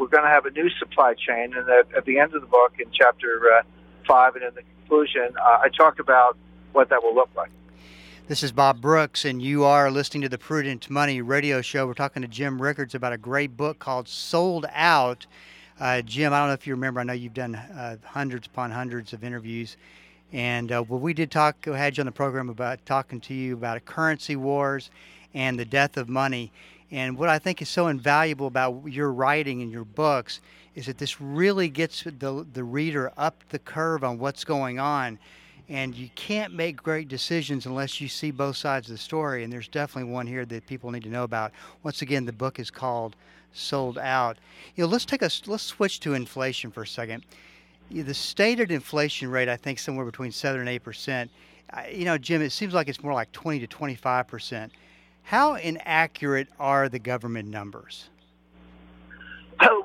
we're 0.00 0.08
going 0.08 0.24
to 0.24 0.30
have 0.30 0.46
a 0.46 0.50
new 0.50 0.70
supply 0.70 1.12
chain. 1.12 1.52
And 1.54 1.68
at, 1.68 1.94
at 1.94 2.04
the 2.06 2.18
end 2.18 2.34
of 2.34 2.40
the 2.40 2.46
book, 2.46 2.72
in 2.78 2.90
chapter 2.90 3.28
uh, 3.58 3.62
five 4.08 4.34
and 4.34 4.42
in 4.42 4.54
the 4.54 4.62
conclusion, 4.62 5.34
uh, 5.38 5.58
I 5.62 5.68
talk 5.68 5.98
about 5.98 6.38
what 6.72 6.88
that 6.88 7.02
will 7.02 7.14
look 7.14 7.28
like. 7.36 7.50
This 8.26 8.42
is 8.42 8.50
Bob 8.50 8.80
Brooks, 8.80 9.26
and 9.26 9.42
you 9.42 9.64
are 9.64 9.90
listening 9.90 10.22
to 10.22 10.28
the 10.30 10.38
Prudent 10.38 10.88
Money 10.88 11.20
Radio 11.20 11.60
Show. 11.60 11.86
We're 11.86 11.94
talking 11.94 12.22
to 12.22 12.28
Jim 12.28 12.62
Rickards 12.62 12.94
about 12.94 13.12
a 13.12 13.18
great 13.18 13.56
book 13.58 13.78
called 13.78 14.08
Sold 14.08 14.66
Out 14.72 15.26
Uh, 15.78 16.02
Jim, 16.02 16.32
I 16.32 16.38
don't 16.38 16.48
know 16.48 16.54
if 16.54 16.66
you 16.66 16.74
remember. 16.74 17.00
I 17.00 17.04
know 17.04 17.12
you've 17.14 17.34
done 17.34 17.54
uh, 17.54 17.96
hundreds 18.04 18.46
upon 18.46 18.70
hundreds 18.70 19.12
of 19.12 19.24
interviews, 19.24 19.76
and 20.32 20.70
uh, 20.70 20.84
well, 20.86 21.00
we 21.00 21.12
did 21.12 21.30
talk. 21.30 21.64
Had 21.64 21.96
you 21.96 22.02
on 22.02 22.06
the 22.06 22.12
program 22.12 22.50
about 22.50 22.84
talking 22.86 23.20
to 23.22 23.34
you 23.34 23.54
about 23.54 23.84
currency 23.84 24.36
wars 24.36 24.90
and 25.34 25.58
the 25.58 25.64
death 25.64 25.96
of 25.96 26.08
money. 26.08 26.52
And 26.92 27.16
what 27.16 27.28
I 27.28 27.38
think 27.38 27.62
is 27.62 27.68
so 27.68 27.86
invaluable 27.86 28.46
about 28.46 28.82
your 28.86 29.12
writing 29.12 29.62
and 29.62 29.70
your 29.70 29.84
books 29.84 30.40
is 30.74 30.86
that 30.86 30.98
this 30.98 31.20
really 31.20 31.68
gets 31.68 32.02
the 32.02 32.46
the 32.52 32.64
reader 32.64 33.12
up 33.16 33.44
the 33.50 33.58
curve 33.58 34.04
on 34.04 34.18
what's 34.18 34.44
going 34.44 34.78
on. 34.78 35.18
And 35.68 35.94
you 35.94 36.10
can't 36.16 36.52
make 36.52 36.82
great 36.82 37.06
decisions 37.06 37.64
unless 37.64 38.00
you 38.00 38.08
see 38.08 38.32
both 38.32 38.56
sides 38.56 38.88
of 38.88 38.94
the 38.94 38.98
story. 38.98 39.44
And 39.44 39.52
there's 39.52 39.68
definitely 39.68 40.10
one 40.10 40.26
here 40.26 40.44
that 40.44 40.66
people 40.66 40.90
need 40.90 41.04
to 41.04 41.08
know 41.08 41.22
about. 41.22 41.52
Once 41.84 42.02
again, 42.02 42.24
the 42.24 42.32
book 42.32 42.58
is 42.58 42.72
called 42.72 43.14
"Sold 43.52 43.96
Out." 43.96 44.38
You 44.74 44.82
know, 44.82 44.90
let's 44.90 45.04
take 45.04 45.22
a 45.22 45.30
let's 45.46 45.62
switch 45.62 46.00
to 46.00 46.14
inflation 46.14 46.72
for 46.72 46.82
a 46.82 46.86
second. 46.86 47.24
The 47.92 48.14
stated 48.14 48.72
inflation 48.72 49.30
rate, 49.30 49.48
I 49.48 49.56
think, 49.56 49.78
somewhere 49.78 50.06
between 50.06 50.32
seven 50.32 50.60
and 50.60 50.68
eight 50.68 50.82
percent. 50.82 51.30
You 51.92 52.04
know, 52.04 52.18
Jim, 52.18 52.42
it 52.42 52.50
seems 52.50 52.74
like 52.74 52.88
it's 52.88 53.02
more 53.02 53.12
like 53.12 53.30
twenty 53.30 53.60
to 53.60 53.68
twenty-five 53.68 54.26
percent. 54.26 54.72
How 55.30 55.54
inaccurate 55.54 56.48
are 56.58 56.88
the 56.88 56.98
government 56.98 57.48
numbers? 57.48 58.08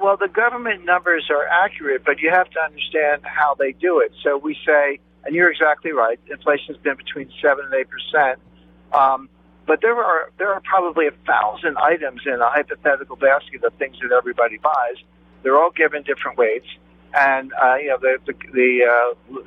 Well, 0.02 0.18
the 0.18 0.28
government 0.28 0.86
numbers 0.86 1.30
are 1.30 1.46
accurate, 1.46 2.04
but 2.04 2.20
you 2.20 2.32
have 2.32 2.50
to 2.50 2.60
understand 2.66 3.22
how 3.26 3.54
they 3.54 3.72
do 3.74 4.00
it. 4.00 4.12
So 4.24 4.38
we 4.38 4.58
say, 4.66 5.00
and 5.24 5.36
you're 5.36 5.52
exactly 5.52 5.92
right, 5.92 6.20
inflation's 6.32 6.78
been 6.78 6.96
between 6.96 7.32
seven 7.44 7.66
and 7.66 7.74
eight 7.76 7.90
percent. 7.90 8.40
Um, 8.92 9.30
but 9.68 9.82
there 9.82 9.96
are 9.96 10.32
there 10.40 10.52
are 10.52 10.62
probably 10.62 11.06
a 11.06 11.16
thousand 11.28 11.78
items 11.78 12.22
in 12.26 12.42
a 12.42 12.50
hypothetical 12.50 13.16
basket 13.16 13.64
of 13.64 13.74
things 13.76 13.98
that 14.02 14.12
everybody 14.12 14.58
buys. 14.58 14.98
They're 15.44 15.58
all 15.58 15.72
given 15.72 16.02
different 16.02 16.40
weights, 16.40 16.68
and 17.14 17.54
uh, 17.54 17.76
you 17.76 17.90
know 17.90 17.98
the 18.02 18.18
the, 18.26 18.34
the, 18.52 18.80
uh, 18.90 19.42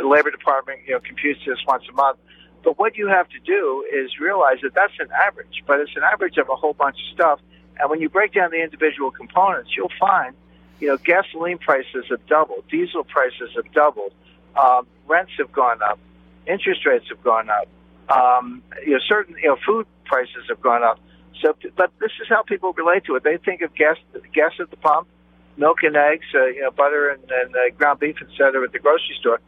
the 0.00 0.08
Labor 0.08 0.30
Department 0.30 0.80
you 0.86 0.94
know 0.94 1.00
computes 1.00 1.40
this 1.46 1.58
once 1.68 1.84
a 1.90 1.92
month. 1.92 2.18
But 2.64 2.78
what 2.78 2.96
you 2.96 3.08
have 3.08 3.28
to 3.28 3.38
do 3.40 3.84
is 3.92 4.18
realize 4.18 4.58
that 4.62 4.74
that's 4.74 4.94
an 4.98 5.08
average, 5.12 5.62
but 5.66 5.80
it's 5.80 5.94
an 5.96 6.02
average 6.02 6.38
of 6.38 6.48
a 6.48 6.56
whole 6.56 6.72
bunch 6.72 6.96
of 6.96 7.14
stuff. 7.14 7.40
And 7.78 7.90
when 7.90 8.00
you 8.00 8.08
break 8.08 8.32
down 8.32 8.50
the 8.50 8.62
individual 8.62 9.10
components, 9.10 9.70
you'll 9.76 9.92
find, 10.00 10.34
you 10.80 10.88
know, 10.88 10.96
gasoline 10.96 11.58
prices 11.58 12.06
have 12.08 12.26
doubled, 12.26 12.64
diesel 12.70 13.04
prices 13.04 13.50
have 13.56 13.70
doubled, 13.72 14.12
um, 14.56 14.86
rents 15.06 15.32
have 15.38 15.52
gone 15.52 15.82
up, 15.82 15.98
interest 16.46 16.86
rates 16.86 17.06
have 17.10 17.22
gone 17.22 17.50
up, 17.50 17.68
um, 18.08 18.62
you 18.84 18.92
know, 18.92 19.00
certain 19.08 19.36
you 19.36 19.48
know 19.48 19.56
food 19.66 19.86
prices 20.04 20.44
have 20.48 20.60
gone 20.60 20.82
up. 20.82 21.00
So, 21.42 21.54
but 21.76 21.92
this 22.00 22.12
is 22.22 22.28
how 22.28 22.42
people 22.42 22.72
relate 22.72 23.04
to 23.06 23.16
it. 23.16 23.24
They 23.24 23.36
think 23.36 23.60
of 23.62 23.74
gas, 23.74 23.96
gas 24.32 24.52
at 24.60 24.70
the 24.70 24.76
pump, 24.76 25.08
milk 25.56 25.82
and 25.82 25.96
eggs, 25.96 26.26
uh, 26.34 26.46
you 26.46 26.62
know, 26.62 26.70
butter 26.70 27.10
and, 27.10 27.22
and 27.22 27.54
uh, 27.54 27.74
ground 27.76 28.00
beef, 28.00 28.16
et 28.20 28.28
cetera, 28.36 28.64
at 28.64 28.72
the 28.72 28.78
grocery 28.78 29.16
store. 29.20 29.40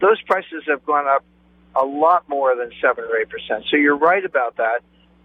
Those 0.00 0.20
prices 0.22 0.64
have 0.68 0.84
gone 0.84 1.06
up 1.06 1.24
a 1.74 1.84
lot 1.84 2.28
more 2.28 2.54
than 2.56 2.70
seven 2.80 3.04
or 3.04 3.18
eight 3.18 3.28
percent. 3.28 3.64
So 3.70 3.76
you're 3.76 3.96
right 3.96 4.24
about 4.24 4.56
that. 4.56 4.80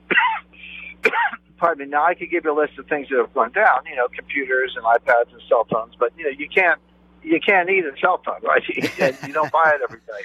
Pardon 1.58 1.88
me. 1.88 1.92
Now 1.92 2.06
I 2.06 2.14
could 2.14 2.30
give 2.30 2.46
you 2.46 2.54
a 2.54 2.60
list 2.60 2.78
of 2.78 2.88
things 2.88 3.10
that 3.10 3.18
have 3.18 3.34
gone 3.34 3.52
down. 3.52 3.86
You 3.90 3.96
know, 3.96 4.08
computers 4.16 4.76
and 4.76 4.86
iPads 4.86 5.32
and 5.32 5.42
cell 5.50 5.66
phones, 5.70 5.94
but 6.00 6.14
you 6.18 6.26
know 6.26 6.32
you 6.38 6.48
can't 6.48 6.80
you 7.24 7.40
can't 7.40 7.70
eat 7.70 7.86
a 7.86 7.98
cell 8.00 8.22
phone, 8.24 8.42
right? 8.44 8.64
you 9.28 9.34
don't 9.34 9.52
buy 9.52 9.74
it 9.76 9.82
every 9.84 10.00
day. 10.00 10.24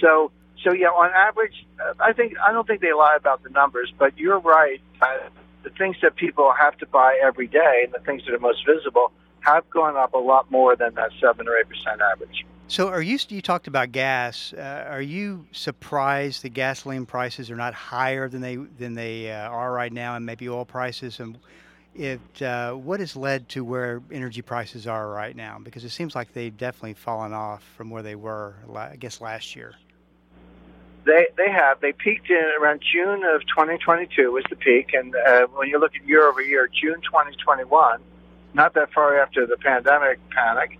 So 0.00 0.30
so 0.64 0.72
yeah, 0.72 0.88
on 0.88 1.10
average, 1.12 1.66
uh, 1.80 1.94
I 2.00 2.12
think 2.12 2.34
I 2.38 2.52
don't 2.52 2.66
think 2.66 2.80
they 2.80 2.92
lie 2.92 3.16
about 3.16 3.42
the 3.42 3.50
numbers, 3.50 3.92
but 3.98 4.16
you're 4.18 4.38
right. 4.38 4.80
Uh, 5.00 5.28
the 5.64 5.70
things 5.70 5.96
that 6.02 6.16
people 6.16 6.52
have 6.56 6.76
to 6.78 6.86
buy 6.86 7.20
every 7.22 7.46
day 7.46 7.82
and 7.84 7.92
the 7.92 8.04
things 8.04 8.22
that 8.26 8.34
are 8.34 8.40
most 8.40 8.64
visible 8.66 9.12
have 9.44 9.68
gone 9.70 9.96
up 9.96 10.14
a 10.14 10.18
lot 10.18 10.50
more 10.50 10.76
than 10.76 10.94
that 10.94 11.10
seven 11.20 11.48
or 11.48 11.56
eight 11.58 11.68
percent 11.68 12.00
average. 12.00 12.46
So, 12.68 12.88
are 12.88 13.02
you 13.02 13.18
you 13.28 13.42
talked 13.42 13.66
about 13.66 13.92
gas? 13.92 14.54
Uh, 14.56 14.86
are 14.88 15.02
you 15.02 15.46
surprised 15.52 16.42
that 16.42 16.54
gasoline 16.54 17.04
prices 17.04 17.50
are 17.50 17.56
not 17.56 17.74
higher 17.74 18.28
than 18.28 18.40
they 18.40 18.56
than 18.56 18.94
they 18.94 19.30
uh, 19.30 19.48
are 19.48 19.72
right 19.72 19.92
now, 19.92 20.16
and 20.16 20.24
maybe 20.24 20.48
oil 20.48 20.64
prices? 20.64 21.20
And 21.20 21.38
it 21.94 22.20
uh, 22.40 22.72
what 22.72 23.00
has 23.00 23.16
led 23.16 23.48
to 23.50 23.64
where 23.64 24.00
energy 24.10 24.42
prices 24.42 24.86
are 24.86 25.08
right 25.08 25.36
now? 25.36 25.58
Because 25.62 25.84
it 25.84 25.90
seems 25.90 26.14
like 26.14 26.32
they've 26.32 26.56
definitely 26.56 26.94
fallen 26.94 27.32
off 27.32 27.62
from 27.76 27.90
where 27.90 28.02
they 28.02 28.14
were, 28.14 28.54
I 28.74 28.96
guess, 28.96 29.20
last 29.20 29.54
year. 29.54 29.74
They 31.04 31.26
they 31.36 31.50
have 31.50 31.80
they 31.80 31.92
peaked 31.92 32.30
in 32.30 32.42
around 32.60 32.80
June 32.92 33.22
of 33.34 33.42
2022 33.42 34.32
was 34.32 34.44
the 34.48 34.56
peak, 34.56 34.90
and 34.94 35.14
uh, 35.14 35.46
when 35.52 35.68
you 35.68 35.78
look 35.78 35.94
at 35.94 36.06
year 36.06 36.26
over 36.26 36.40
year, 36.40 36.68
June 36.68 37.00
2021, 37.02 38.00
not 38.54 38.74
that 38.74 38.92
far 38.92 39.18
after 39.20 39.46
the 39.46 39.56
pandemic 39.56 40.18
panic, 40.30 40.78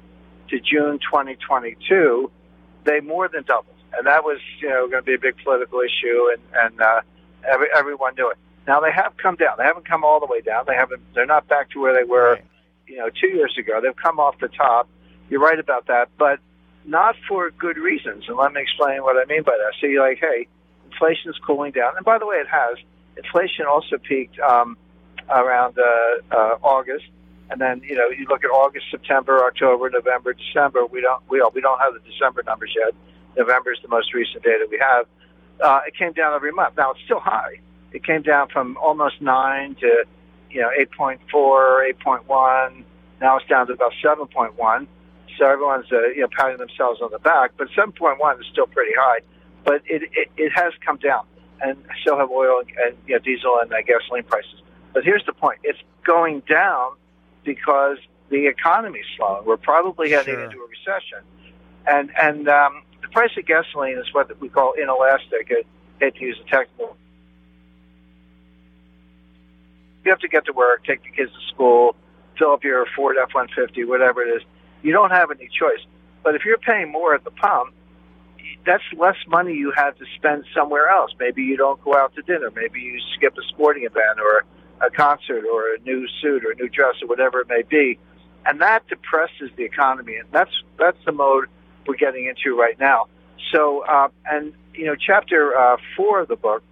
to 0.49 0.61
June 0.61 0.99
2022, 0.99 2.31
they 2.85 3.01
more 3.01 3.29
than 3.29 3.43
doubled, 3.45 3.77
and 3.97 4.07
that 4.07 4.25
was 4.25 4.39
you 4.61 4.69
know 4.69 4.89
going 4.89 5.03
to 5.03 5.07
be 5.07 5.15
a 5.15 5.19
big 5.19 5.37
political 5.43 5.81
issue, 5.81 6.29
and 6.35 6.43
and 6.55 6.81
uh, 6.81 7.01
every, 7.49 7.69
everyone 7.77 8.15
knew 8.17 8.31
it. 8.31 8.37
Now 8.67 8.81
they 8.81 8.93
have 8.93 9.17
come 9.17 9.37
down. 9.37 9.57
They 9.59 9.65
haven't 9.65 9.89
come 9.89 10.05
all 10.05 10.21
the 10.21 10.27
way 10.27 10.41
down. 10.41 10.65
They 10.67 10.75
haven't. 10.75 11.03
They're 11.15 11.27
not 11.27 11.49
back 11.49 11.71
to 11.71 11.81
where 11.81 11.97
they 11.97 12.05
were, 12.05 12.33
Right. 12.35 12.45
you 12.87 12.99
know, 12.99 13.09
two 13.09 13.29
years 13.29 13.55
ago. 13.59 13.81
They've 13.83 13.97
come 13.97 14.21
off 14.21 14.39
the 14.41 14.49
top. 14.49 14.89
You're 15.31 15.41
right 15.41 15.59
about 15.59 15.87
that, 15.87 16.09
but 16.19 16.39
not 16.85 17.17
for 17.29 17.51
good 17.51 17.77
reasons. 17.79 18.25
And 18.29 18.37
let 18.37 18.53
me 18.53 18.61
explain 18.61 19.03
what 19.03 19.17
I 19.17 19.25
mean 19.33 19.43
by 19.43 19.53
that. 19.57 19.73
So 19.81 19.87
you're 19.87 20.07
like, 20.07 20.19
hey, 20.21 20.47
inflation's 20.91 21.39
cooling 21.47 21.73
down, 21.73 21.97
and 21.97 22.05
by 22.05 22.19
the 22.19 22.27
way, 22.27 22.37
it 22.37 22.49
has. 22.49 22.77
Inflation 23.17 23.67
also 23.67 23.97
peaked 23.99 24.39
um, 24.41 24.77
around 25.29 25.77
uh, 25.79 26.35
uh, 26.35 26.59
August, 26.63 27.05
and 27.53 27.61
then 27.61 27.83
you 27.85 27.95
know 27.95 28.09
you 28.09 28.27
look 28.29 28.45
at 28.45 28.51
August, 28.51 28.87
September, 28.91 29.45
October, 29.45 29.91
November, 29.91 30.33
December. 30.33 30.87
We 30.87 31.03
don't 31.03 31.23
we 31.29 31.39
don't, 31.39 31.55
we 31.55 31.61
don't 31.61 31.79
have 31.79 31.93
the 31.93 32.01
December 32.11 32.43
numbers 32.47 32.75
yet. 32.75 32.95
November 33.37 33.73
is 33.73 33.79
the 33.83 33.89
most 33.89 34.15
recent 34.15 34.43
data 34.43 34.67
we 34.71 34.79
have. 34.79 35.07
Uh, 35.61 35.81
it 35.87 35.95
came 35.95 36.13
down 36.13 36.35
every 36.35 36.53
month. 36.53 36.77
Now 36.79 36.93
it's 36.93 37.01
still 37.05 37.21
high. 37.21 37.61
It 37.93 38.05
came 38.05 38.23
down 38.23 38.49
from 38.49 38.79
almost 38.79 39.21
nine 39.21 39.75
to 39.77 40.05
you 40.51 40.63
know 40.63 40.71
8.4, 40.99 41.93
8.1. 42.05 42.85
Now 43.21 43.37
it's 43.37 43.47
down 43.47 43.67
to 43.67 43.75
about 43.75 43.93
7.1. 44.03 44.87
So 45.39 45.47
everyone's 45.47 45.93
uh, 45.93 46.09
you 46.09 46.23
know 46.23 46.29
patting 46.29 46.57
themselves 46.57 47.03
on 47.03 47.11
the 47.11 47.19
back, 47.19 47.53
but 47.59 47.69
7.1 47.77 48.41
is 48.41 48.47
still 48.51 48.67
pretty 48.67 48.93
high. 48.97 49.19
But 49.65 49.83
it 49.85 50.03
it, 50.13 50.29
it 50.39 50.53
has 50.55 50.73
come 50.85 50.97
down, 50.97 51.27
and 51.61 51.77
so 52.03 52.17
have 52.17 52.31
oil 52.31 52.61
and, 52.61 52.71
and 52.87 52.97
you 53.07 53.15
know, 53.15 53.21
diesel 53.21 53.59
and 53.61 53.71
uh, 53.71 53.77
gasoline 53.87 54.25
prices. 54.25 54.63
But 54.95 55.05
here's 55.05 55.25
the 55.27 55.35
point: 55.35 55.61
it's 55.65 55.79
going 56.05 56.41
down 56.49 56.97
because 57.45 57.99
the 58.31 58.47
economy's 58.47 59.05
slowing. 59.17 59.45
We're 59.45 59.57
probably 59.57 60.11
heading 60.11 60.35
Sure. 60.35 60.45
into 60.45 60.59
a 60.59 60.67
recession, 60.69 61.19
and 61.87 62.11
and 62.21 62.49
um, 62.49 62.83
the 63.03 63.09
price 63.09 63.31
of 63.37 63.45
gasoline 63.47 63.99
is 63.99 64.07
what 64.13 64.39
we 64.41 64.49
call 64.49 64.73
inelastic. 64.81 65.51
I 65.51 65.63
hate 66.01 66.15
to 66.17 66.25
use 66.25 66.39
a 66.45 66.49
technical. 66.51 66.97
You 70.05 70.11
have 70.11 70.21
to 70.21 70.29
get 70.29 70.47
to 70.47 70.53
work, 70.53 70.85
take 70.85 71.03
the 71.05 71.11
kids 71.11 71.31
to 71.33 71.55
school, 71.55 71.95
fill 72.39 72.53
up 72.53 72.65
your 72.65 72.87
Ford 72.97 73.17
F-150, 73.23 73.87
whatever 73.87 74.23
it 74.23 74.37
is. 74.37 74.43
You 74.83 74.93
don't 74.93 75.11
have 75.11 75.31
any 75.31 75.49
choice. 75.49 75.85
But 76.25 76.35
if 76.35 76.45
you're 76.45 76.59
paying 76.59 76.91
more 76.91 77.15
at 77.15 77.23
the 77.23 77.31
pump, 77.31 77.73
that's 78.67 78.83
less 78.99 79.17
money 79.29 79.55
you 79.55 79.73
have 79.77 79.97
to 79.99 80.05
spend 80.17 80.45
somewhere 80.55 80.89
else. 80.89 81.13
Maybe 81.21 81.43
you 81.43 81.57
don't 81.57 81.81
go 81.85 81.95
out 81.97 82.15
to 82.17 82.23
dinner. 82.23 82.51
Maybe 82.55 82.81
you 82.81 82.99
skip 83.17 83.35
a 83.39 83.43
sporting 83.49 83.85
event 83.85 84.19
or 84.19 84.45
a 84.85 84.91
concert 84.91 85.45
or 85.51 85.75
a 85.75 85.79
new 85.81 86.07
suit 86.21 86.45
or 86.45 86.53
a 86.53 86.57
new 86.57 86.69
dress 86.69 86.95
or 87.03 87.09
whatever 87.09 87.41
it 87.41 87.49
may 87.49 87.63
be, 87.63 87.99
and 88.45 88.61
that 88.61 88.87
depresses 88.89 89.51
the 89.57 89.65
economy. 89.65 90.17
And 90.17 90.29
that's 90.31 90.53
that's 90.79 90.99
the 91.05 91.13
mode 91.13 91.47
we're 91.87 91.97
getting 91.97 92.27
into 92.27 92.59
right 92.59 92.79
now. 92.79 93.07
So, 93.53 93.85
uh, 93.85 94.09
and 94.27 94.53
you 94.75 94.87
know, 94.87 94.95
chapter 94.95 95.57
uh, 95.57 95.77
four 95.97 96.21
of 96.21 96.29
the 96.29 96.37
book 96.37 96.63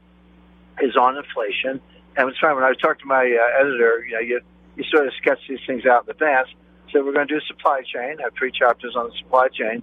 is 0.80 0.96
on 0.96 1.16
inflation. 1.16 1.80
And 2.16 2.28
it's 2.28 2.38
funny 2.40 2.54
when 2.54 2.64
I 2.64 2.68
was 2.68 2.78
talking 2.78 3.00
to 3.00 3.06
my 3.06 3.22
uh, 3.22 3.60
editor. 3.60 4.04
You 4.06 4.14
know, 4.14 4.20
you 4.20 4.40
you 4.76 4.84
sort 4.90 5.06
of 5.06 5.12
sketch 5.20 5.40
these 5.48 5.60
things 5.66 5.84
out 5.86 6.04
in 6.04 6.10
advance. 6.10 6.48
So 6.92 7.04
we're 7.04 7.12
going 7.12 7.28
to 7.28 7.34
do 7.34 7.40
supply 7.46 7.82
chain. 7.82 8.16
I 8.18 8.22
have 8.24 8.34
three 8.36 8.50
chapters 8.50 8.96
on 8.96 9.10
the 9.10 9.14
supply 9.18 9.48
chain. 9.48 9.82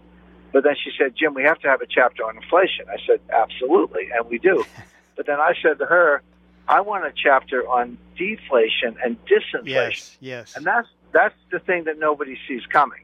But 0.52 0.64
then 0.64 0.76
she 0.84 0.92
said, 0.98 1.14
Jim, 1.16 1.34
we 1.34 1.44
have 1.44 1.60
to 1.60 1.68
have 1.68 1.82
a 1.82 1.86
chapter 1.88 2.24
on 2.24 2.38
inflation. 2.38 2.86
I 2.90 2.98
said, 3.06 3.20
absolutely, 3.30 4.10
and 4.14 4.30
we 4.30 4.40
do. 4.40 4.66
but 5.16 5.26
then 5.26 5.40
I 5.40 5.54
said 5.62 5.80
to 5.80 5.86
her, 5.86 6.22
I 6.68 6.82
want 6.82 7.06
a 7.06 7.14
chapter 7.16 7.68
on 7.68 7.98
deflation 8.18 8.98
and 9.04 9.18
disinflation. 9.26 9.66
Yes, 9.66 10.18
yes. 10.20 10.56
And 10.56 10.66
that's 10.66 10.88
that's 11.12 11.36
the 11.52 11.60
thing 11.60 11.86
that 11.86 11.98
nobody 11.98 12.38
sees 12.48 12.66
coming. 12.66 13.04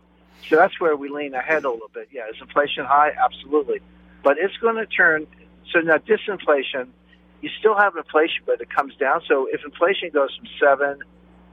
So 0.50 0.58
that's 0.58 0.80
where 0.80 0.96
we 0.96 1.10
lean 1.10 1.34
ahead 1.34 1.64
a 1.64 1.70
little 1.70 1.90
bit. 1.94 2.10
Yeah, 2.12 2.24
is 2.30 2.36
inflation 2.42 2.86
high? 2.86 3.12
Absolutely. 3.12 3.80
But 4.24 4.38
it's 4.38 4.56
going 4.58 4.76
to 4.76 4.86
turn. 4.86 5.28
So 5.72 5.80
now 5.80 5.98
disinflation, 5.98 6.90
you 7.42 7.50
still 7.60 7.78
have 7.78 7.96
inflation, 7.96 8.44
but 8.46 8.60
it 8.60 8.70
comes 8.70 8.96
down. 8.98 9.22
So 9.28 9.48
if 9.52 9.62
inflation 9.64 10.10
goes 10.14 10.36
from 10.36 10.48
seven 10.60 11.00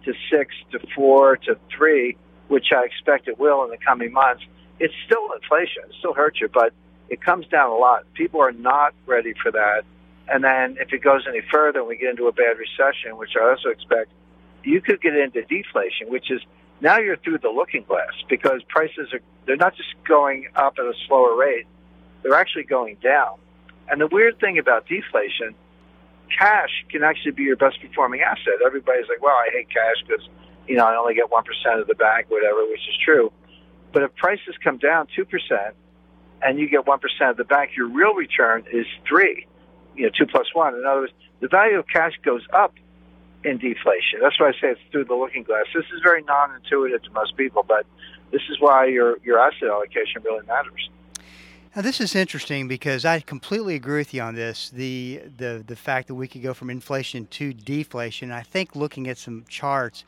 to 0.05 0.13
six 0.31 0.55
to 0.73 0.81
four 0.95 1.37
to 1.37 1.57
three, 1.77 2.17
which 2.49 2.67
I 2.77 2.85
expect 2.85 3.29
it 3.29 3.39
will 3.39 3.65
in 3.65 3.71
the 3.71 3.79
coming 3.79 4.13
months, 4.13 4.43
it's 4.81 4.95
still 5.07 5.29
inflation. 5.41 5.85
It 5.89 5.95
still 5.99 6.15
hurts 6.15 6.41
you, 6.41 6.49
but 6.49 6.73
it 7.09 7.23
comes 7.23 7.47
down 7.47 7.71
a 7.71 7.75
lot. 7.75 8.13
People 8.15 8.41
are 8.41 8.53
not 8.53 8.95
ready 9.07 9.35
for 9.41 9.53
that. 9.53 9.85
And 10.31 10.45
then 10.45 10.77
if 10.81 10.93
it 10.93 11.03
goes 11.03 11.27
any 11.29 11.41
further 11.53 11.81
and 11.81 11.89
we 11.89 11.97
get 11.97 12.11
into 12.11 12.29
a 12.29 12.33
bad 12.33 12.57
recession, 12.57 13.17
which 13.17 13.31
I 13.41 13.51
also 13.51 13.71
expect, 13.71 14.13
you 14.63 14.81
could 14.81 15.01
get 15.01 15.17
into 15.17 15.43
deflation, 15.43 16.09
which 16.09 16.31
is 16.31 16.41
Now 16.81 16.99
you're 16.99 17.17
through 17.17 17.39
the 17.39 17.51
looking 17.51 17.85
glass 17.85 18.13
because 18.29 18.63
prices 18.69 19.13
are 19.13 19.21
they're 19.47 19.57
not 19.57 19.77
just 19.77 19.89
going 20.07 20.49
up 20.55 20.75
at 20.79 20.85
a 20.85 20.95
slower 21.07 21.37
rate, 21.37 21.67
they're 22.23 22.35
actually 22.35 22.65
going 22.65 22.97
down. 23.03 23.39
And 23.89 24.01
the 24.01 24.07
weird 24.07 24.39
thing 24.39 24.59
about 24.59 24.87
deflation, 24.87 25.55
cash 26.39 26.71
can 26.91 27.03
actually 27.03 27.33
be 27.33 27.43
your 27.43 27.57
best 27.57 27.81
performing 27.81 28.21
asset. 28.21 28.55
Everybody's 28.65 29.09
like, 29.09 29.21
well, 29.21 29.35
I 29.35 29.49
hate 29.53 29.69
cash 29.69 30.05
because, 30.07 30.27
you 30.69 30.77
know, 30.77 30.87
I 30.87 30.97
only 30.97 31.15
get 31.15 31.31
1% 31.31 31.81
of 31.81 31.87
the 31.87 31.95
bank, 31.95 32.31
whatever, 32.31 32.65
which 32.67 32.81
is 32.81 32.97
true. 33.05 33.33
But 33.93 34.05
if 34.05 34.15
prices 34.15 34.55
come 34.63 34.79
down 34.79 35.09
2% 35.19 35.73
and 36.43 36.59
you 36.59 36.69
get 36.69 36.85
1% 36.87 37.31
of 37.31 37.37
the 37.37 37.45
bank, 37.45 37.73
your 37.77 37.89
real 37.89 38.15
return 38.15 38.65
is 38.73 38.87
3, 39.09 39.47
you 39.97 40.05
know, 40.05 40.11
2 40.17 40.27
plus 40.27 40.47
1. 40.55 40.75
In 40.75 40.85
other 40.87 41.01
words, 41.01 41.13
the 41.41 41.49
value 41.49 41.79
of 41.79 41.87
cash 41.87 42.13
goes 42.23 42.47
up 42.53 42.75
in 43.45 43.59
deflation. 43.59 44.21
That's 44.21 44.39
why 44.39 44.49
I 44.49 44.53
say 44.53 44.69
it's 44.69 44.81
through 44.93 45.05
the 45.07 45.15
looking 45.15 45.43
glass. 45.43 45.65
This 45.75 45.87
is 45.95 46.01
very 46.03 46.23
non-intuitive 46.23 47.03
to 47.05 47.11
most 47.11 47.37
people, 47.37 47.65
but 47.67 47.87
this 48.31 48.43
is 48.51 48.61
why 48.61 48.87
your, 48.87 49.17
your 49.25 49.39
asset 49.39 49.69
allocation 49.69 50.23
really 50.23 50.47
matters. 50.47 50.91
Now, 51.75 51.83
this 51.83 52.01
is 52.01 52.17
interesting 52.17 52.67
because 52.67 53.05
I 53.05 53.21
completely 53.21 53.77
agree 53.77 53.99
with 53.99 54.13
you 54.13 54.23
on 54.23 54.35
this. 54.35 54.71
The, 54.71 55.23
the, 55.37 55.63
the 55.65 55.77
fact 55.77 56.09
that 56.09 56.17
we 56.17 56.27
could 56.27 56.43
go 56.43 56.53
from 56.53 56.69
inflation 56.69 57.27
to 57.29 57.53
deflation. 57.53 58.33
I 58.33 58.43
think 58.43 58.75
looking 58.75 59.09
at 59.09 59.19
some 59.19 59.45
charts 59.49 60.05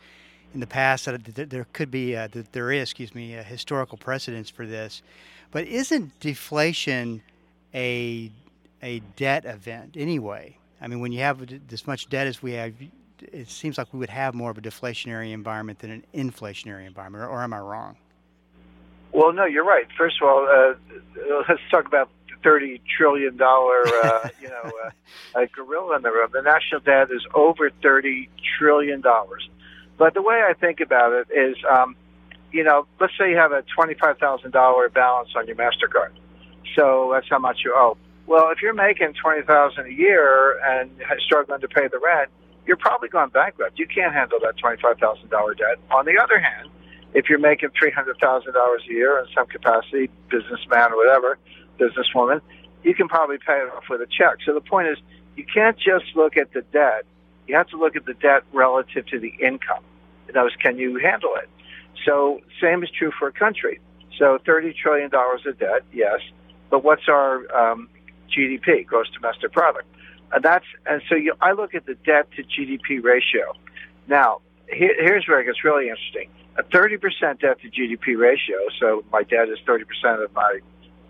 in 0.55 0.61
the 0.61 0.67
past 0.67 1.05
that 1.05 1.51
there 1.51 1.67
could 1.73 1.91
be, 1.91 2.15
a, 2.15 2.29
that 2.29 2.53
there 2.53 2.73
is, 2.73 2.83
excuse 2.83 3.15
me, 3.15 3.31
historical 3.31 3.97
precedence 3.97 4.51
for 4.51 4.67
this. 4.67 5.03
But 5.53 5.67
isn't 5.67 6.19
deflation 6.19 7.23
a, 7.73 8.31
a 8.83 9.01
debt 9.17 9.45
event 9.45 9.97
anyway? 9.99 10.59
I 10.81 10.89
mean, 10.89 11.01
when 11.01 11.13
you 11.13 11.21
have 11.21 11.47
this 11.69 11.87
much 11.87 12.09
debt 12.09 12.27
as 12.27 12.43
we 12.43 12.53
have, 12.53 12.75
it 13.21 13.49
seems 13.49 13.79
like 13.79 13.93
we 13.93 13.99
would 14.01 14.11
have 14.11 14.35
more 14.35 14.51
of 14.51 14.59
a 14.59 14.61
deflationary 14.61 15.33
environment 15.33 15.79
than 15.79 15.91
an 15.91 16.05
inflationary 16.13 16.87
environment, 16.87 17.25
or, 17.25 17.29
or 17.29 17.43
am 17.43 17.53
I 17.53 17.61
wrong? 17.61 17.97
Well, 19.13 19.33
no, 19.33 19.45
you're 19.45 19.65
right. 19.65 19.87
First 19.97 20.17
of 20.23 20.29
all, 20.29 20.49
uh, 20.49 20.75
let's 21.49 21.61
talk 21.71 21.87
about 21.87 22.09
the 22.29 22.37
thirty 22.43 22.81
trillion 22.97 23.37
dollar, 23.37 23.87
uh, 24.03 24.29
you 24.41 24.49
know, 24.49 24.73
uh, 25.35 25.47
gorilla 25.55 25.97
in 25.97 26.03
the 26.03 26.11
room. 26.11 26.31
The 26.33 26.43
national 26.43 26.81
debt 26.81 27.11
is 27.15 27.25
over 27.35 27.71
thirty 27.83 28.29
trillion 28.59 29.03
dollars. 29.03 29.49
But 29.99 30.15
the 30.15 30.23
way 30.23 30.43
I 30.49 30.55
think 30.55 30.81
about 30.81 31.13
it 31.13 31.29
is, 31.31 31.57
um, 31.71 31.95
you 32.51 32.65
know, 32.65 32.87
let's 32.99 33.13
say 33.19 33.31
you 33.31 33.37
have 33.37 33.53
a 33.53 33.63
twenty-five 33.77 34.19
thousand 34.19 34.53
dollar 34.53 34.89
balance 34.89 35.29
on 35.37 35.47
your 35.47 35.57
Mastercard, 35.57 36.13
so 36.75 37.11
that's 37.13 37.29
how 37.29 37.39
much 37.39 37.59
you 37.65 37.75
owe. 37.77 37.97
Well, 38.27 38.51
if 38.51 38.63
you're 38.63 38.75
making 38.75 39.15
twenty 39.15 39.43
thousand 39.43 39.87
a 39.87 39.93
year 39.93 40.59
and 40.65 40.91
struggling 41.25 41.61
to 41.61 41.69
pay 41.69 41.89
the 41.89 41.99
rent, 41.99 42.31
you're 42.67 42.77
probably 42.77 43.09
going 43.09 43.31
bankrupt. 43.31 43.79
You 43.79 43.87
can't 43.87 44.15
handle 44.15 44.39
that 44.43 44.57
twenty-five 44.59 44.99
thousand 44.99 45.29
dollar 45.31 45.55
debt. 45.55 45.79
On 45.91 46.05
the 46.05 46.19
other 46.23 46.39
hand 46.39 46.69
if 47.15 47.29
you're 47.29 47.39
making 47.39 47.71
three 47.79 47.91
hundred 47.91 48.19
thousand 48.19 48.53
dollars 48.55 48.83
a 48.89 48.93
year 48.93 49.19
in 49.19 49.27
some 49.35 49.47
capacity, 49.47 50.11
businessman 50.31 50.93
or 50.93 50.97
whatever, 50.97 51.39
businesswoman, 51.79 52.41
you 52.83 52.95
can 52.95 53.09
probably 53.09 53.39
pay 53.39 53.55
it 53.55 53.73
off 53.75 53.85
with 53.91 54.01
a 54.01 54.07
check. 54.07 54.39
So 54.47 54.55
the 54.55 54.61
point 54.61 54.89
is, 54.89 54.99
you 55.37 55.45
can't 55.45 55.77
just 55.77 56.05
look 56.15 56.37
at 56.37 56.53
the 56.53 56.63
debt. 56.73 57.05
You 57.47 57.57
have 57.57 57.69
to 57.69 57.77
look 57.77 57.97
at 57.97 58.05
the 58.05 58.15
debt 58.15 58.45
relative 58.53 59.07
to 59.07 59.19
the 59.19 59.33
income. 59.41 59.83
In 60.29 60.37
other 60.37 60.45
words, 60.45 60.57
can 60.57 60.79
you 60.79 60.99
handle 60.99 61.35
it? 61.37 61.49
So 62.07 62.41
same 62.61 62.83
is 62.83 62.91
true 62.91 63.13
for 63.19 63.29
a 63.29 63.33
country. 63.33 63.81
So 64.19 64.39
thirty 64.45 64.73
trillion 64.73 65.11
dollars 65.11 65.43
of 65.47 65.59
debt, 65.59 65.83
yes, 65.93 66.21
but 66.71 66.83
what's 66.83 67.09
our 67.09 67.73
um, 67.73 67.89
GDP, 68.37 68.87
gross 68.87 69.09
domestic 69.11 69.53
product? 69.53 69.87
And 70.33 70.43
that's 70.43 70.65
and 70.87 71.03
so 71.09 71.15
you, 71.15 71.35
I 71.41 71.53
look 71.53 71.75
at 71.75 71.87
the 71.87 71.95
debt 71.95 72.29
to 72.37 72.43
GDP 72.43 73.03
ratio. 73.03 73.53
Now, 74.09 74.41
here, 74.69 74.95
here's 74.99 75.27
where 75.29 75.41
it 75.41 75.45
gets 75.45 75.63
really 75.65 75.89
interesting 75.89 76.31
a 76.57 76.63
30% 76.63 77.41
debt 77.41 77.61
to 77.61 77.71
GDP 77.71 78.19
ratio, 78.19 78.57
so 78.79 79.05
my 79.11 79.23
debt 79.23 79.49
is 79.49 79.59
30% 79.67 79.83
of 80.25 80.35
my, 80.35 80.61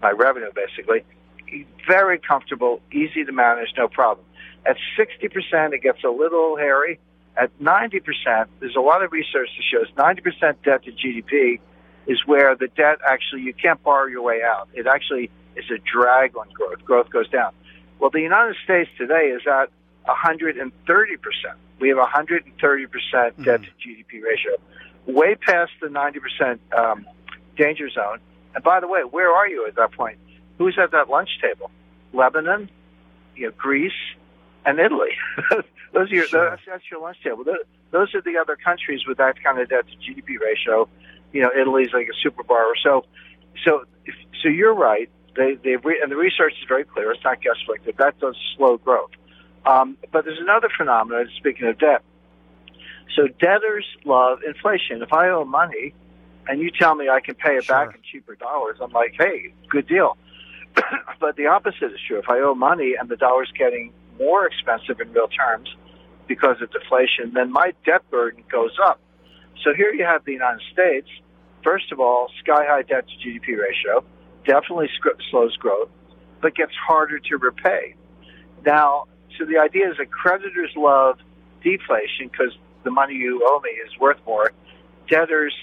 my 0.00 0.11
revenue 0.11 0.50
basically, 0.55 1.05
very 1.87 2.19
comfortable, 2.19 2.81
easy 2.93 3.25
to 3.25 3.33
manage, 3.33 3.69
no 3.76 3.88
problem. 3.88 4.27
At 4.64 4.77
60%, 4.99 5.73
it 5.73 5.83
gets 5.83 6.05
a 6.05 6.09
little 6.09 6.57
hairy. 6.57 7.01
At 7.37 7.59
90%, 7.59 8.47
there's 8.61 8.77
a 8.77 8.81
lot 8.81 9.03
of 9.03 9.11
research 9.11 9.49
that 9.57 9.64
shows 9.70 9.88
90% 9.97 10.57
debt 10.64 10.85
to 10.85 10.92
GDP 10.92 11.61
is 12.07 12.18
where 12.27 12.55
the 12.55 12.68
debt 12.68 12.99
actually, 13.07 13.42
you 13.42 13.55
can't 13.55 13.83
borrow 13.83 14.07
your 14.07 14.23
way 14.23 14.42
out. 14.44 14.68
It 14.75 14.87
actually 14.87 15.31
is 15.57 15.65
a 15.71 15.79
drag 15.79 16.37
on 16.37 16.49
growth. 16.53 16.85
Growth 16.85 17.11
goes 17.11 17.29
down. 17.29 17.53
Well, 17.99 18.11
the 18.11 18.21
United 18.21 18.57
States 18.65 18.91
today 18.99 19.33
is 19.35 19.43
at 19.47 19.71
130%. 20.07 20.73
We 21.79 21.88
have 21.88 21.99
130% 21.99 22.45
debt 22.53 23.37
mm-hmm. 23.37 23.45
to 23.45 23.71
GDP 23.79 24.23
ratio 24.23 24.53
way 25.07 25.35
past 25.35 25.73
the 25.81 25.88
90% 25.88 26.59
um, 26.77 27.07
danger 27.57 27.88
zone. 27.91 28.19
And 28.55 28.62
by 28.62 28.81
the 28.81 28.88
way, 28.88 29.01
where 29.01 29.33
are 29.33 29.49
you 29.49 29.67
at 29.67 29.77
that 29.77 29.93
point? 29.93 30.19
Who's 30.59 30.79
at 30.83 30.93
that 30.93 31.09
lunch 31.09 31.31
table? 31.41 31.71
Lebanon, 32.12 32.71
you 33.35 33.47
know, 33.47 33.53
Greece, 33.57 33.93
and 34.65 34.79
Italy. 34.79 35.11
those 35.93 36.11
are 36.11 36.15
your, 36.15 36.27
sure. 36.27 36.51
that's, 36.51 36.62
that's 36.67 36.91
your 36.91 37.01
lunch 37.01 37.17
table. 37.23 37.45
Those, 37.45 37.57
those 37.91 38.15
are 38.15 38.21
the 38.21 38.38
other 38.38 38.57
countries 38.57 39.01
with 39.07 39.19
that 39.19 39.43
kind 39.43 39.59
of 39.59 39.69
debt 39.69 39.85
to 39.88 39.97
GDP 39.97 40.38
ratio. 40.41 40.88
You 41.33 41.43
know, 41.43 41.51
Italy's 41.59 41.93
like 41.93 42.09
a 42.09 42.17
super 42.23 42.43
borrower. 42.43 42.75
So, 42.83 43.05
so, 43.65 43.85
if, 44.05 44.15
so 44.43 44.49
you're 44.49 44.75
right. 44.75 45.11
They, 45.35 45.55
they 45.62 45.77
re- 45.77 46.01
and 46.03 46.11
the 46.11 46.16
research 46.16 46.53
is 46.61 46.68
very 46.68 46.85
clear. 46.85 47.12
It's 47.12 47.25
not 47.25 47.40
guesswork 47.40 47.85
that 47.85 47.97
that 47.97 48.18
does 48.21 48.37
slow 48.57 48.77
growth. 48.77 49.11
Um, 49.64 49.97
but 50.11 50.25
there's 50.25 50.40
another 50.40 50.68
phenomenon. 50.77 51.29
Speaking 51.38 51.68
of 51.68 51.79
debt, 51.79 52.03
so 53.16 53.29
debtors 53.29 53.87
love 54.05 54.40
inflation. 54.47 55.03
If 55.03 55.12
I 55.12 55.31
owe 55.31 55.45
money 55.45 55.95
and 56.49 56.61
you 56.61 56.71
tell 56.71 56.95
me 56.95 57.09
I 57.09 57.21
can 57.21 57.35
pay 57.35 57.57
it 57.57 57.64
sure. 57.64 57.87
back 57.87 57.95
in 57.95 58.03
cheaper 58.03 58.35
dollars, 58.35 58.79
I'm 58.81 58.92
like, 58.92 59.14
hey, 59.18 59.53
good 59.68 59.87
deal. 59.87 60.16
but 61.21 61.37
the 61.37 61.47
opposite 61.47 61.92
is 61.92 62.01
true. 62.07 62.18
If 62.18 62.29
I 62.29 62.40
owe 62.40 62.55
money 62.55 62.95
and 62.99 63.09
the 63.09 63.16
dollar's 63.16 63.53
getting 63.57 63.92
more 64.18 64.47
expensive 64.47 65.01
in 65.01 65.12
real 65.12 65.29
terms 65.29 65.68
because 66.27 66.61
of 66.62 66.71
deflation, 66.71 67.33
then 67.35 67.53
my 67.53 67.73
debt 67.85 68.09
burden 68.11 68.42
goes 68.51 68.77
up. 68.83 69.01
So 69.62 69.75
here 69.75 69.92
you 69.92 70.05
have 70.05 70.25
the 70.25 70.33
United 70.33 70.62
States. 70.73 71.09
First 71.62 71.92
of 71.92 72.01
all, 72.01 72.29
sky 72.42 72.64
high 72.66 72.83
debt 72.83 73.05
to 73.07 73.29
GDP 73.29 73.59
ratio 73.59 74.05
definitely 74.44 74.88
slows 75.31 75.57
growth, 75.57 75.88
but 76.40 76.55
gets 76.55 76.72
harder 76.74 77.18
to 77.18 77.37
repay. 77.37 77.94
Now, 78.64 79.07
so 79.38 79.44
the 79.44 79.59
idea 79.59 79.90
is 79.90 79.96
that 79.98 80.11
creditors 80.11 80.70
love 80.76 81.18
deflation 81.62 82.28
because 82.31 82.57
the 82.85 82.90
money 82.90 83.14
you 83.14 83.42
owe 83.44 83.61
me 83.61 83.70
is 83.70 83.98
worth 83.98 84.18
more. 84.26 84.52
Debtors, 85.09 85.55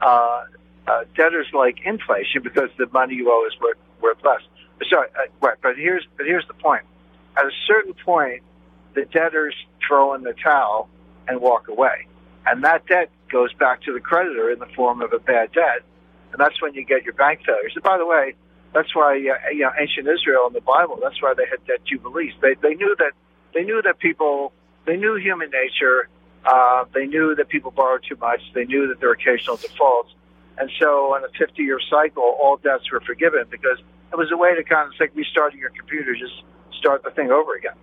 uh, 0.00 0.44
uh, 0.86 1.04
debtors 1.16 1.46
like 1.52 1.78
inflation 1.84 2.42
because 2.42 2.70
the 2.78 2.86
money 2.92 3.14
you 3.14 3.30
owe 3.30 3.46
is 3.46 3.60
worth, 3.60 3.78
worth 4.00 4.18
less. 4.24 4.40
Sorry, 4.88 5.08
uh, 5.14 5.30
right, 5.40 5.58
but 5.62 5.76
here's 5.76 6.06
but 6.16 6.26
here's 6.26 6.46
the 6.46 6.54
point. 6.54 6.82
At 7.36 7.44
a 7.44 7.50
certain 7.66 7.94
point, 7.94 8.42
the 8.94 9.04
debtors 9.04 9.54
throw 9.86 10.14
in 10.14 10.22
the 10.22 10.32
towel 10.32 10.88
and 11.28 11.40
walk 11.40 11.68
away, 11.68 12.06
and 12.46 12.64
that 12.64 12.86
debt 12.86 13.10
goes 13.30 13.52
back 13.54 13.82
to 13.82 13.92
the 13.92 14.00
creditor 14.00 14.50
in 14.50 14.58
the 14.58 14.66
form 14.74 15.02
of 15.02 15.12
a 15.12 15.18
bad 15.18 15.52
debt, 15.52 15.82
and 16.32 16.38
that's 16.38 16.60
when 16.62 16.74
you 16.74 16.84
get 16.84 17.04
your 17.04 17.14
bank 17.14 17.40
failures. 17.44 17.72
And 17.74 17.82
by 17.82 17.98
the 17.98 18.06
way, 18.06 18.34
that's 18.72 18.94
why 18.94 19.14
uh, 19.14 19.50
you 19.50 19.60
know 19.60 19.72
ancient 19.78 20.06
Israel 20.06 20.46
in 20.46 20.52
the 20.52 20.60
Bible. 20.60 20.98
That's 21.02 21.20
why 21.20 21.34
they 21.36 21.46
had 21.46 21.58
that 21.68 21.84
jubilees. 21.84 22.32
They 22.40 22.54
they 22.54 22.74
knew 22.74 22.94
that 22.98 23.12
they 23.54 23.62
knew 23.62 23.82
that 23.82 23.98
people 23.98 24.52
they 24.86 24.96
knew 24.96 25.16
human 25.16 25.50
nature 25.50 26.08
uh, 26.44 26.84
they 26.94 27.06
knew 27.06 27.34
that 27.34 27.48
people 27.48 27.70
borrowed 27.70 28.04
too 28.08 28.16
much. 28.16 28.40
They 28.54 28.64
knew 28.64 28.88
that 28.88 29.00
there 29.00 29.08
were 29.08 29.14
occasional 29.14 29.56
defaults. 29.56 30.14
And 30.58 30.70
so 30.78 31.14
on 31.14 31.24
a 31.24 31.28
50 31.38 31.62
year 31.62 31.78
cycle, 31.90 32.22
all 32.22 32.56
debts 32.56 32.90
were 32.90 33.00
forgiven 33.00 33.44
because 33.50 33.78
it 34.12 34.16
was 34.16 34.30
a 34.32 34.36
way 34.36 34.54
to 34.54 34.64
kind 34.64 34.92
of 34.92 34.98
like 34.98 35.14
restarting 35.14 35.58
your 35.58 35.70
computer, 35.70 36.14
just 36.14 36.42
start 36.78 37.02
the 37.02 37.10
thing 37.10 37.30
over 37.30 37.54
again. 37.54 37.74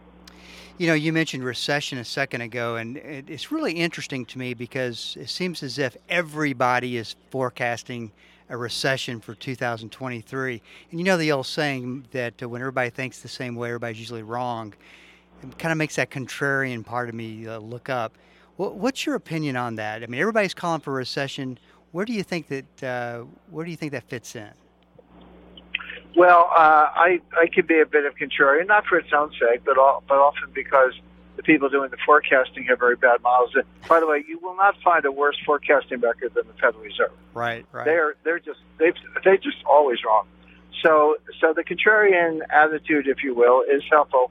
You 0.78 0.88
know, 0.88 0.94
you 0.94 1.12
mentioned 1.12 1.44
recession 1.44 1.98
a 1.98 2.06
second 2.06 2.42
ago, 2.42 2.76
and 2.76 2.98
it's 2.98 3.52
really 3.52 3.74
interesting 3.74 4.26
to 4.28 4.38
me 4.38 4.54
because 4.54 5.18
it 5.20 5.30
seems 5.30 5.64
as 5.64 5.80
if 5.80 5.98
everybody 6.08 6.98
is 6.98 7.16
forecasting 7.32 8.12
a 8.50 8.58
recession 8.58 9.20
for 9.20 9.36
2023. 9.36 10.62
And 10.92 11.00
you 11.00 11.04
know 11.04 11.18
the 11.18 11.32
old 11.32 11.46
saying 11.46 12.08
that 12.12 12.42
uh, 12.42 12.50
when 12.50 12.62
everybody 12.62 12.90
thinks 12.90 13.22
the 13.22 13.28
same 13.28 13.56
way, 13.56 13.70
everybody's 13.70 14.00
usually 14.00 14.24
wrong. 14.24 14.74
It 15.44 15.58
kind 15.60 15.72
of 15.72 15.78
makes 15.78 15.96
that 15.98 16.10
contrarian 16.10 16.86
part 16.86 17.10
of 17.10 17.16
me 17.16 17.48
uh, 17.48 17.60
look 17.60 17.90
up. 17.90 18.18
What's 18.56 19.06
your 19.06 19.14
opinion 19.14 19.56
on 19.56 19.76
that? 19.76 20.02
I 20.02 20.08
mean, 20.08 20.20
everybody's 20.20 20.56
calling 20.56 20.82
for 20.82 20.92
a 20.92 20.96
recession. 20.96 21.60
Where 21.92 22.06
do 22.06 22.14
you 22.14 22.24
think 22.24 22.48
that 22.48 22.84
uh, 22.84 23.26
where 23.52 23.64
do 23.64 23.70
you 23.70 23.78
think 23.78 23.92
that 23.92 24.04
fits 24.10 24.36
in? 24.36 24.50
Well, 26.16 26.50
uh, 26.58 26.88
I 26.96 27.22
I 27.40 27.46
can 27.54 27.68
be 27.68 27.80
a 27.80 27.86
bit 27.86 28.06
of 28.06 28.16
contrarian, 28.16 28.66
not 28.66 28.88
for 28.88 28.98
its 28.98 29.10
own 29.16 29.32
sake, 29.34 29.62
but 29.64 29.78
all, 29.78 30.04
but 30.08 30.18
often 30.18 30.50
because 30.56 30.94
people 31.48 31.70
doing 31.70 31.90
the 31.90 31.98
forecasting 32.06 32.66
have 32.66 32.78
very 32.78 32.98
bad 32.98 33.24
models. 33.24 33.52
And 33.56 33.64
by 33.88 34.00
the 34.00 34.06
way, 34.06 34.24
you 34.28 34.38
will 34.40 34.56
not 34.56 34.76
find 34.84 35.04
a 35.06 35.12
worse 35.12 35.38
forecasting 35.46 36.02
record 36.02 36.36
than 36.36 36.46
the 36.46 36.54
Federal 36.54 36.84
Reserve. 36.84 37.12
Right, 37.34 37.66
right. 37.72 37.86
They're 37.86 38.16
they're 38.24 38.40
just 38.40 38.60
they 38.78 38.92
they 39.24 39.38
just 39.38 39.58
always 39.66 39.98
wrong. 40.06 40.28
So 40.84 41.16
so 41.42 41.54
the 41.54 41.64
contrarian 41.64 42.42
attitude, 42.50 43.08
if 43.08 43.24
you 43.24 43.34
will, 43.34 43.64
is 43.64 43.82
helpful. 43.90 44.30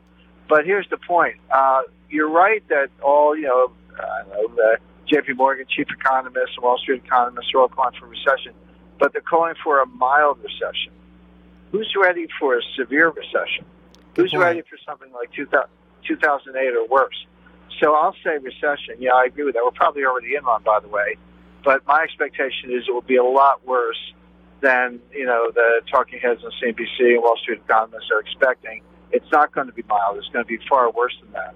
But 0.49 0.65
here's 0.65 0.89
the 0.91 0.99
point: 0.99 1.37
uh, 1.51 1.83
you're 2.09 2.31
right 2.31 2.63
that 2.69 2.91
all 3.03 3.35
you 3.35 3.45
know 3.45 3.73
I 3.99 4.29
know, 4.29 4.49
the 4.55 4.79
J.P. 5.09 5.33
Morgan, 5.33 5.67
chief 5.69 5.89
economists, 5.91 6.57
and 6.57 6.65
Wall 6.65 6.79
Street 6.79 7.03
economists 7.05 7.53
are 7.55 7.63
all 7.63 7.69
calling 7.69 7.99
for 7.99 8.07
recession, 8.07 8.53
but 8.99 9.13
they're 9.13 9.23
calling 9.23 9.55
for 9.65 9.81
a 9.81 9.87
mild 9.87 10.39
recession. 10.39 10.93
Who's 11.73 11.93
ready 12.01 12.27
for 12.39 12.59
a 12.59 12.63
severe 12.77 13.09
recession? 13.09 13.65
Who's 14.17 14.35
ready 14.35 14.63
for 14.63 14.79
something 14.87 15.13
like 15.13 15.33
2000, 15.33 15.69
2008 16.07 16.77
or 16.77 16.87
worse? 16.87 17.27
So 17.81 17.95
I'll 17.95 18.17
say 18.25 18.39
recession. 18.39 18.97
Yeah, 18.99 19.11
I 19.15 19.25
agree 19.27 19.45
with 19.45 19.55
that. 19.55 19.63
We're 19.65 19.71
probably 19.71 20.05
already 20.05 20.35
in 20.35 20.45
one, 20.45 20.63
by 20.63 20.81
the 20.81 20.89
way. 20.89 21.17
But 21.65 21.87
my 21.87 22.01
expectation 22.03 22.71
is 22.71 22.85
it 22.89 22.93
will 22.93 23.03
be 23.03 23.17
a 23.17 23.25
lot 23.25 23.67
worse 23.67 24.01
than 24.61 25.01
you 25.13 25.27
know 25.27 25.51
the 25.53 25.83
talking 25.91 26.19
heads 26.19 26.43
on 26.45 26.53
CNBC 26.63 27.15
and 27.15 27.23
Wall 27.23 27.37
Street 27.43 27.61
economists 27.65 28.11
are 28.13 28.21
expecting. 28.21 28.83
It's 29.13 29.31
not 29.31 29.53
going 29.53 29.67
to 29.67 29.73
be 29.73 29.83
mild. 29.89 30.17
It's 30.19 30.29
going 30.29 30.45
to 30.45 30.49
be 30.49 30.59
far 30.69 30.91
worse 30.91 31.15
than 31.21 31.33
that. 31.33 31.55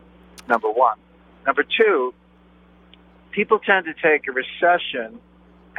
Number 0.48 0.70
one. 0.70 0.98
Number 1.46 1.62
two. 1.64 2.14
People 3.32 3.60
tend 3.60 3.86
to 3.86 3.94
take 3.94 4.26
a 4.26 4.32
recession 4.32 5.20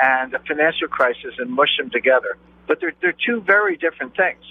and 0.01 0.33
a 0.33 0.39
financial 0.39 0.87
crisis 0.87 1.35
and 1.37 1.51
mush 1.51 1.75
them 1.77 1.89
together, 1.89 2.37
but 2.67 2.79
they're 2.79 2.93
they're 3.01 3.13
two 3.27 3.41
very 3.41 3.75
different 3.77 4.15
things. 4.15 4.41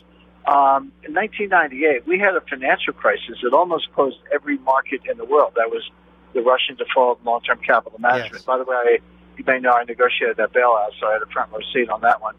Um, 0.47 0.93
in 1.05 1.15
1998, 1.15 2.07
we 2.07 2.19
had 2.19 2.35
a 2.35 2.41
financial 2.41 2.93
crisis 2.93 3.39
that 3.43 3.53
almost 3.53 3.93
closed 3.93 4.19
every 4.33 4.59
market 4.59 5.03
in 5.11 5.19
the 5.19 5.25
world. 5.25 5.53
That 5.57 5.71
was 5.71 5.89
the 6.33 6.41
Russian 6.41 6.77
default 6.77 7.23
long-term 7.25 7.61
capital 7.61 7.99
management. 8.01 8.35
Yes. 8.35 8.45
By 8.45 8.59
the 8.59 8.65
way, 8.65 9.01
you 9.37 9.45
may 9.47 9.61
know 9.61 9.73
I 9.73 9.85
negotiated 9.85 10.37
that 10.39 10.53
bailout, 10.53 10.91
so 10.99 11.07
I 11.07 11.15
had 11.15 11.23
a 11.23 11.27
front 11.27 11.53
row 11.53 11.61
seat 11.73 11.89
on 11.89 12.01
that 12.03 12.21
one. 12.21 12.35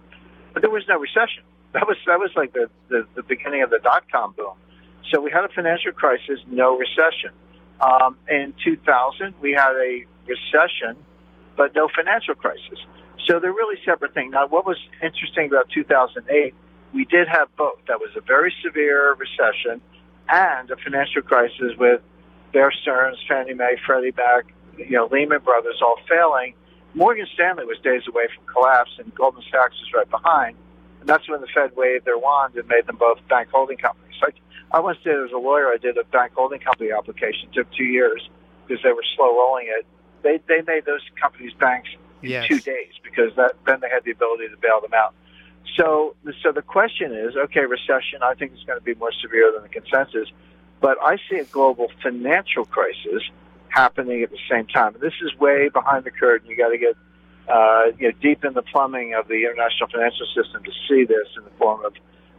But 0.53 0.61
there 0.61 0.71
was 0.71 0.83
no 0.87 0.99
recession. 0.99 1.43
That 1.71 1.87
was 1.87 1.95
that 2.05 2.19
was 2.19 2.31
like 2.35 2.51
the, 2.51 2.69
the, 2.89 3.07
the 3.15 3.23
beginning 3.23 3.63
of 3.63 3.69
the 3.69 3.79
dot 3.81 4.03
com 4.11 4.33
boom. 4.33 4.55
So 5.09 5.21
we 5.21 5.31
had 5.31 5.45
a 5.45 5.47
financial 5.47 5.93
crisis, 5.93 6.37
no 6.47 6.77
recession. 6.77 7.31
Um, 7.79 8.17
in 8.29 8.53
2000, 8.61 9.35
we 9.39 9.53
had 9.53 9.71
a 9.71 10.05
recession, 10.27 10.97
but 11.55 11.73
no 11.73 11.87
financial 11.87 12.35
crisis. 12.35 12.77
So 13.25 13.39
they're 13.39 13.53
really 13.53 13.79
separate 13.85 14.13
things. 14.13 14.33
Now, 14.33 14.47
what 14.47 14.65
was 14.65 14.77
interesting 15.01 15.47
about 15.47 15.69
2008, 15.69 16.53
we 16.93 17.05
did 17.05 17.27
have 17.27 17.47
both. 17.55 17.79
That 17.87 17.99
was 17.99 18.09
a 18.15 18.21
very 18.21 18.53
severe 18.63 19.13
recession 19.15 19.81
and 20.29 20.69
a 20.71 20.75
financial 20.77 21.21
crisis 21.21 21.73
with 21.77 22.01
Bear 22.53 22.71
Stearns, 22.71 23.17
Fannie 23.27 23.53
Mae, 23.53 23.77
Freddie 23.85 24.13
Mac, 24.15 24.45
you 24.77 24.91
know, 24.91 25.07
Lehman 25.11 25.41
Brothers 25.41 25.79
all 25.81 25.95
failing. 26.07 26.53
Morgan 26.93 27.27
Stanley 27.33 27.65
was 27.65 27.77
days 27.83 28.03
away 28.07 28.23
from 28.35 28.45
collapse, 28.53 28.91
and 28.99 29.13
Goldman 29.15 29.43
Sachs 29.49 29.75
was 29.79 29.89
right 29.95 30.09
behind. 30.09 30.57
And 30.99 31.07
that's 31.07 31.27
when 31.29 31.41
the 31.41 31.47
Fed 31.47 31.75
waved 31.75 32.05
their 32.05 32.17
wand 32.17 32.55
and 32.55 32.67
made 32.67 32.85
them 32.85 32.97
both 32.97 33.19
bank 33.29 33.49
holding 33.51 33.77
companies. 33.77 34.15
I, 34.21 34.77
I 34.77 34.79
once 34.81 34.97
did, 35.03 35.15
as 35.15 35.31
a 35.31 35.37
lawyer, 35.37 35.67
I 35.67 35.77
did 35.77 35.97
a 35.97 36.03
bank 36.03 36.33
holding 36.35 36.59
company 36.59 36.91
application. 36.91 37.49
It 37.49 37.53
took 37.53 37.71
two 37.71 37.85
years 37.85 38.29
because 38.67 38.83
they 38.83 38.91
were 38.91 39.03
slow 39.15 39.35
rolling 39.35 39.67
it. 39.69 39.85
They, 40.21 40.39
they 40.47 40.61
made 40.67 40.85
those 40.85 41.01
companies 41.19 41.53
banks 41.59 41.89
in 42.21 42.29
Yes. 42.29 42.47
two 42.47 42.59
days 42.59 42.93
because 43.03 43.35
that, 43.37 43.53
then 43.65 43.79
they 43.81 43.89
had 43.89 44.03
the 44.03 44.11
ability 44.11 44.49
to 44.49 44.57
bail 44.57 44.79
them 44.81 44.93
out. 44.93 45.15
So, 45.75 46.15
so 46.43 46.51
the 46.51 46.61
question 46.61 47.13
is, 47.13 47.35
okay, 47.35 47.61
recession. 47.61 48.21
I 48.21 48.33
think 48.33 48.53
it's 48.53 48.63
going 48.63 48.79
to 48.79 48.83
be 48.83 48.95
more 48.95 49.11
severe 49.21 49.51
than 49.53 49.63
the 49.63 49.69
consensus, 49.69 50.29
but 50.79 50.97
I 51.01 51.17
see 51.29 51.37
a 51.37 51.45
global 51.45 51.91
financial 52.03 52.65
crisis 52.65 53.23
happening 53.69 54.21
at 54.23 54.31
the 54.31 54.39
same 54.49 54.67
time. 54.67 54.95
This 54.99 55.13
is 55.21 55.37
way 55.39 55.69
behind 55.69 56.03
the 56.03 56.11
curtain. 56.11 56.49
You 56.49 56.57
got 56.57 56.69
to 56.69 56.77
get 56.77 56.95
uh, 57.47 57.91
you 57.97 58.09
know 58.09 58.17
deep 58.21 58.43
in 58.43 58.53
the 58.53 58.61
plumbing 58.61 59.13
of 59.13 59.27
the 59.27 59.45
international 59.45 59.89
financial 59.89 60.27
system 60.35 60.63
to 60.63 60.71
see 60.87 61.05
this 61.05 61.27
in 61.37 61.43
the 61.43 61.49
form 61.51 61.83
of 61.85 61.93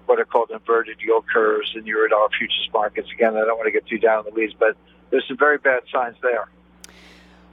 what 0.06 0.20
are 0.20 0.24
called 0.24 0.50
inverted 0.50 0.98
yield 1.04 1.24
curves 1.32 1.72
in 1.74 1.84
Eurodollar 1.84 2.28
futures 2.36 2.68
markets. 2.72 3.08
Again, 3.12 3.34
I 3.34 3.40
don't 3.40 3.56
want 3.56 3.66
to 3.66 3.72
get 3.72 3.86
too 3.86 3.98
down 3.98 4.20
in 4.20 4.34
the 4.34 4.40
weeds, 4.40 4.54
but 4.58 4.76
there's 5.10 5.26
some 5.26 5.38
very 5.38 5.58
bad 5.58 5.82
signs 5.92 6.16
there. 6.22 6.48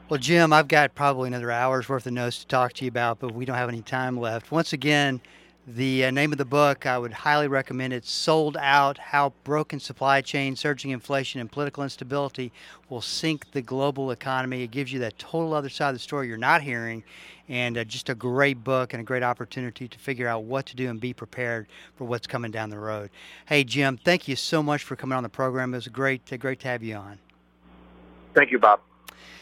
Well, 0.10 0.20
Jim, 0.20 0.52
I've 0.52 0.68
got 0.68 0.96
probably 0.96 1.28
another 1.28 1.52
hour's 1.52 1.88
worth 1.88 2.08
of 2.08 2.14
notes 2.14 2.40
to 2.40 2.48
talk 2.48 2.74
to 2.74 2.86
you 2.86 2.90
about, 2.90 3.20
but 3.20 3.34
we 3.34 3.46
don't 3.46 3.56
have 3.56 3.70
any 3.70 3.84
time 3.84 4.20
left. 4.20 4.52
Once 4.52 4.74
again, 4.74 5.22
the 5.76 6.06
uh, 6.06 6.12
name 6.12 6.32
of 6.32 6.38
the 6.38 6.46
book, 6.46 6.86
I 6.86 6.98
would 6.98 7.14
highly 7.14 7.48
recommend 7.48 7.94
it. 7.94 8.06
Sold 8.06 8.58
Out 8.58 8.98
How 8.98 9.34
Broken 9.44 9.80
Supply 9.80 10.22
Chain, 10.22 10.56
Surging 10.56 10.92
Inflation, 10.92 11.40
and 11.40 11.52
Political 11.52 11.84
Instability 11.84 12.52
Will 12.90 13.02
Sink 13.02 13.52
the 13.52 13.62
Global 13.62 14.10
Economy. 14.10 14.64
It 14.64 14.72
gives 14.72 14.92
you 14.92 15.00
that 15.00 15.20
total 15.20 15.54
other 15.54 15.70
side 15.70 15.90
of 15.90 15.96
the 15.96 16.00
story 16.00 16.28
you're 16.28 16.38
not 16.38 16.64
hearing, 16.64 17.04
and 17.48 17.78
uh, 17.78 17.84
just 17.84 18.10
a 18.10 18.16
great 18.16 18.64
book 18.64 18.94
and 18.94 19.02
a 19.02 19.04
great 19.04 19.22
opportunity 19.24 19.88
to 19.88 20.00
figure 20.00 20.28
out 20.28 20.44
what 20.44 20.66
to 20.68 20.76
do 20.76 20.90
and 20.90 21.00
be 21.00 21.14
prepared 21.14 21.68
for 21.96 22.06
what's 22.06 22.26
coming 22.26 22.50
down 22.50 22.70
the 22.70 22.80
road. 22.80 23.12
Hey, 23.46 23.64
Jim, 23.64 23.98
thank 23.98 24.28
you 24.28 24.36
so 24.36 24.64
much 24.64 24.84
for 24.84 24.96
coming 24.96 25.16
on 25.16 25.24
the 25.24 25.30
program. 25.30 25.74
It 25.74 25.78
was 25.78 25.88
great, 25.88 26.22
uh, 26.34 26.38
great 26.38 26.60
to 26.62 26.68
have 26.68 26.82
you 26.82 26.96
on. 26.96 27.20
Thank 28.34 28.52
you, 28.52 28.58
Bob. 28.58 28.82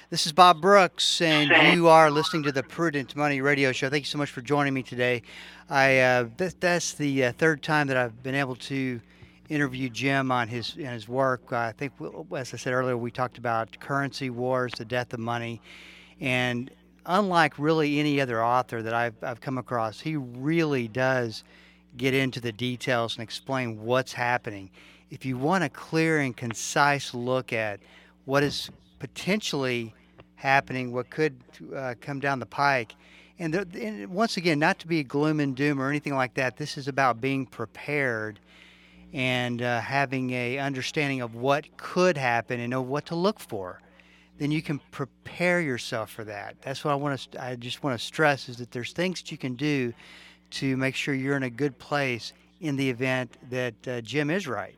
This 0.09 0.25
is 0.25 0.31
Bob 0.31 0.61
Brooks, 0.61 1.19
and 1.19 1.75
you 1.75 1.89
are 1.89 2.09
listening 2.09 2.43
to 2.43 2.51
the 2.53 2.63
Prudent 2.63 3.15
Money 3.15 3.41
Radio 3.41 3.73
Show. 3.73 3.89
Thank 3.89 4.03
you 4.03 4.09
so 4.09 4.17
much 4.17 4.31
for 4.31 4.41
joining 4.41 4.73
me 4.73 4.81
today. 4.81 5.21
I 5.69 5.99
uh, 5.99 6.27
th- 6.37 6.55
that's 6.59 6.93
the 6.93 7.25
uh, 7.25 7.31
third 7.33 7.61
time 7.61 7.87
that 7.87 7.97
I've 7.97 8.23
been 8.23 8.33
able 8.35 8.55
to 8.55 9.01
interview 9.49 9.89
Jim 9.89 10.31
on 10.31 10.47
his 10.47 10.75
on 10.77 10.93
his 10.93 11.09
work. 11.09 11.51
I 11.51 11.73
think, 11.73 11.91
as 12.33 12.53
I 12.53 12.57
said 12.57 12.71
earlier, 12.71 12.95
we 12.95 13.11
talked 13.11 13.37
about 13.37 13.77
currency 13.79 14.29
wars, 14.29 14.71
the 14.77 14.85
death 14.85 15.13
of 15.13 15.19
money, 15.19 15.61
and 16.21 16.71
unlike 17.05 17.59
really 17.59 17.99
any 17.99 18.21
other 18.21 18.43
author 18.43 18.81
that 18.81 18.93
I've 18.93 19.21
I've 19.21 19.41
come 19.41 19.57
across, 19.57 19.99
he 19.99 20.15
really 20.15 20.87
does 20.87 21.43
get 21.97 22.13
into 22.13 22.39
the 22.39 22.51
details 22.51 23.15
and 23.15 23.23
explain 23.23 23.83
what's 23.83 24.13
happening. 24.13 24.69
If 25.09 25.25
you 25.25 25.37
want 25.37 25.63
a 25.63 25.69
clear 25.69 26.19
and 26.19 26.35
concise 26.35 27.13
look 27.13 27.51
at 27.51 27.79
what 28.25 28.43
is 28.43 28.69
potentially 28.99 29.93
happening, 30.35 30.91
what 30.91 31.09
could 31.09 31.35
uh, 31.75 31.95
come 31.99 32.19
down 32.19 32.39
the 32.39 32.45
pike. 32.45 32.95
And, 33.39 33.53
the, 33.53 33.67
and 33.81 34.07
once 34.07 34.37
again, 34.37 34.59
not 34.59 34.79
to 34.79 34.87
be 34.87 35.03
gloom 35.03 35.39
and 35.39 35.55
doom 35.55 35.81
or 35.81 35.89
anything 35.89 36.15
like 36.15 36.35
that. 36.35 36.57
This 36.57 36.77
is 36.77 36.87
about 36.87 37.21
being 37.21 37.45
prepared 37.45 38.39
and 39.13 39.61
uh, 39.61 39.79
having 39.81 40.31
a 40.31 40.57
understanding 40.59 41.21
of 41.21 41.35
what 41.35 41.77
could 41.77 42.17
happen 42.17 42.59
and 42.59 42.69
know 42.69 42.81
what 42.81 43.05
to 43.07 43.15
look 43.15 43.39
for. 43.39 43.81
Then 44.37 44.51
you 44.51 44.61
can 44.61 44.79
prepare 44.91 45.61
yourself 45.61 46.11
for 46.11 46.23
that. 46.25 46.55
That's 46.61 46.83
what 46.83 46.91
I 46.91 46.95
want 46.95 47.31
to. 47.31 47.43
I 47.43 47.55
just 47.55 47.83
want 47.83 47.99
to 47.99 48.05
stress 48.05 48.49
is 48.49 48.57
that 48.57 48.71
there's 48.71 48.93
things 48.93 49.21
that 49.21 49.31
you 49.31 49.37
can 49.37 49.55
do 49.55 49.93
to 50.51 50.77
make 50.77 50.95
sure 50.95 51.13
you're 51.13 51.37
in 51.37 51.43
a 51.43 51.49
good 51.49 51.77
place 51.79 52.33
in 52.61 52.75
the 52.75 52.89
event 52.89 53.37
that 53.49 53.87
uh, 53.87 54.01
Jim 54.01 54.29
is 54.29 54.47
right 54.47 54.75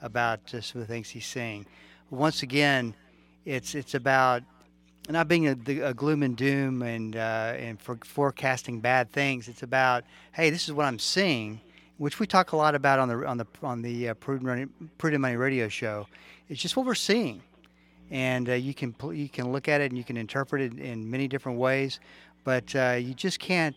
about 0.00 0.40
uh, 0.54 0.60
some 0.60 0.80
of 0.80 0.86
the 0.86 0.92
things 0.92 1.08
he's 1.08 1.26
saying. 1.26 1.66
Once 2.10 2.42
again, 2.42 2.94
it's 3.44 3.74
it's 3.74 3.94
about 3.94 4.42
not 5.08 5.28
being 5.28 5.48
a, 5.48 5.56
a 5.82 5.94
gloom 5.94 6.22
and 6.22 6.36
doom 6.36 6.82
and 6.82 7.16
uh, 7.16 7.54
and 7.56 7.80
for 7.80 7.98
forecasting 8.04 8.80
bad 8.80 9.10
things. 9.12 9.48
It's 9.48 9.62
about 9.62 10.04
hey, 10.32 10.50
this 10.50 10.68
is 10.68 10.72
what 10.72 10.86
I'm 10.86 10.98
seeing, 10.98 11.60
which 11.98 12.20
we 12.20 12.26
talk 12.26 12.52
a 12.52 12.56
lot 12.56 12.74
about 12.74 12.98
on 12.98 13.08
the 13.08 13.26
on 13.26 13.38
the 13.38 13.46
on 13.62 13.82
the 13.82 14.10
uh, 14.10 14.14
Prudent, 14.14 14.46
Money, 14.46 14.66
Prudent 14.98 15.20
Money 15.20 15.36
Radio 15.36 15.68
Show. 15.68 16.06
It's 16.48 16.60
just 16.60 16.76
what 16.76 16.86
we're 16.86 16.94
seeing, 16.94 17.42
and 18.10 18.48
uh, 18.48 18.54
you 18.54 18.74
can 18.74 18.94
you 19.12 19.28
can 19.28 19.52
look 19.52 19.68
at 19.68 19.80
it 19.80 19.90
and 19.90 19.98
you 19.98 20.04
can 20.04 20.16
interpret 20.16 20.62
it 20.62 20.78
in 20.78 21.10
many 21.10 21.28
different 21.28 21.58
ways, 21.58 22.00
but 22.44 22.74
uh, 22.74 22.96
you 23.00 23.14
just 23.14 23.38
can't 23.38 23.76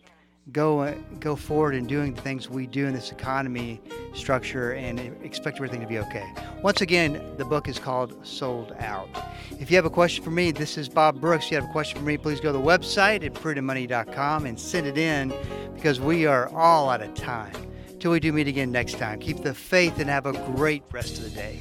go 0.52 0.94
go 1.20 1.36
forward 1.36 1.74
in 1.74 1.86
doing 1.86 2.14
the 2.14 2.20
things 2.20 2.50
we 2.50 2.66
do 2.66 2.86
in 2.86 2.94
this 2.94 3.10
economy 3.10 3.80
structure 4.14 4.72
and 4.72 5.00
expect 5.22 5.56
everything 5.56 5.80
to 5.80 5.86
be 5.86 5.98
okay. 5.98 6.26
Once 6.62 6.80
again, 6.80 7.20
the 7.36 7.44
book 7.44 7.68
is 7.68 7.78
called 7.78 8.14
Sold 8.26 8.72
Out. 8.78 9.08
If 9.58 9.70
you 9.70 9.76
have 9.76 9.86
a 9.86 9.90
question 9.90 10.22
for 10.22 10.30
me, 10.30 10.50
this 10.50 10.76
is 10.76 10.88
Bob 10.88 11.20
Brooks. 11.20 11.46
If 11.46 11.52
you 11.52 11.60
have 11.60 11.68
a 11.68 11.72
question 11.72 11.98
for 11.98 12.04
me, 12.04 12.16
please 12.16 12.40
go 12.40 12.52
to 12.52 12.58
the 12.58 12.64
website 12.64 13.24
at 13.24 13.32
prudentmoney.com 13.34 14.46
and 14.46 14.58
send 14.58 14.86
it 14.86 14.98
in 14.98 15.32
because 15.74 16.00
we 16.00 16.26
are 16.26 16.48
all 16.54 16.90
out 16.90 17.02
of 17.02 17.14
time. 17.14 17.54
Till 17.98 18.10
we 18.10 18.20
do 18.20 18.32
meet 18.32 18.48
again 18.48 18.70
next 18.70 18.98
time, 18.98 19.18
keep 19.18 19.38
the 19.42 19.54
faith 19.54 19.98
and 19.98 20.10
have 20.10 20.26
a 20.26 20.32
great 20.54 20.82
rest 20.92 21.16
of 21.16 21.24
the 21.24 21.30
day. 21.30 21.58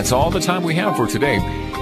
That's 0.00 0.12
all 0.12 0.30
the 0.30 0.40
time 0.40 0.62
we 0.62 0.74
have 0.76 0.96
for 0.96 1.06
today. 1.06 1.38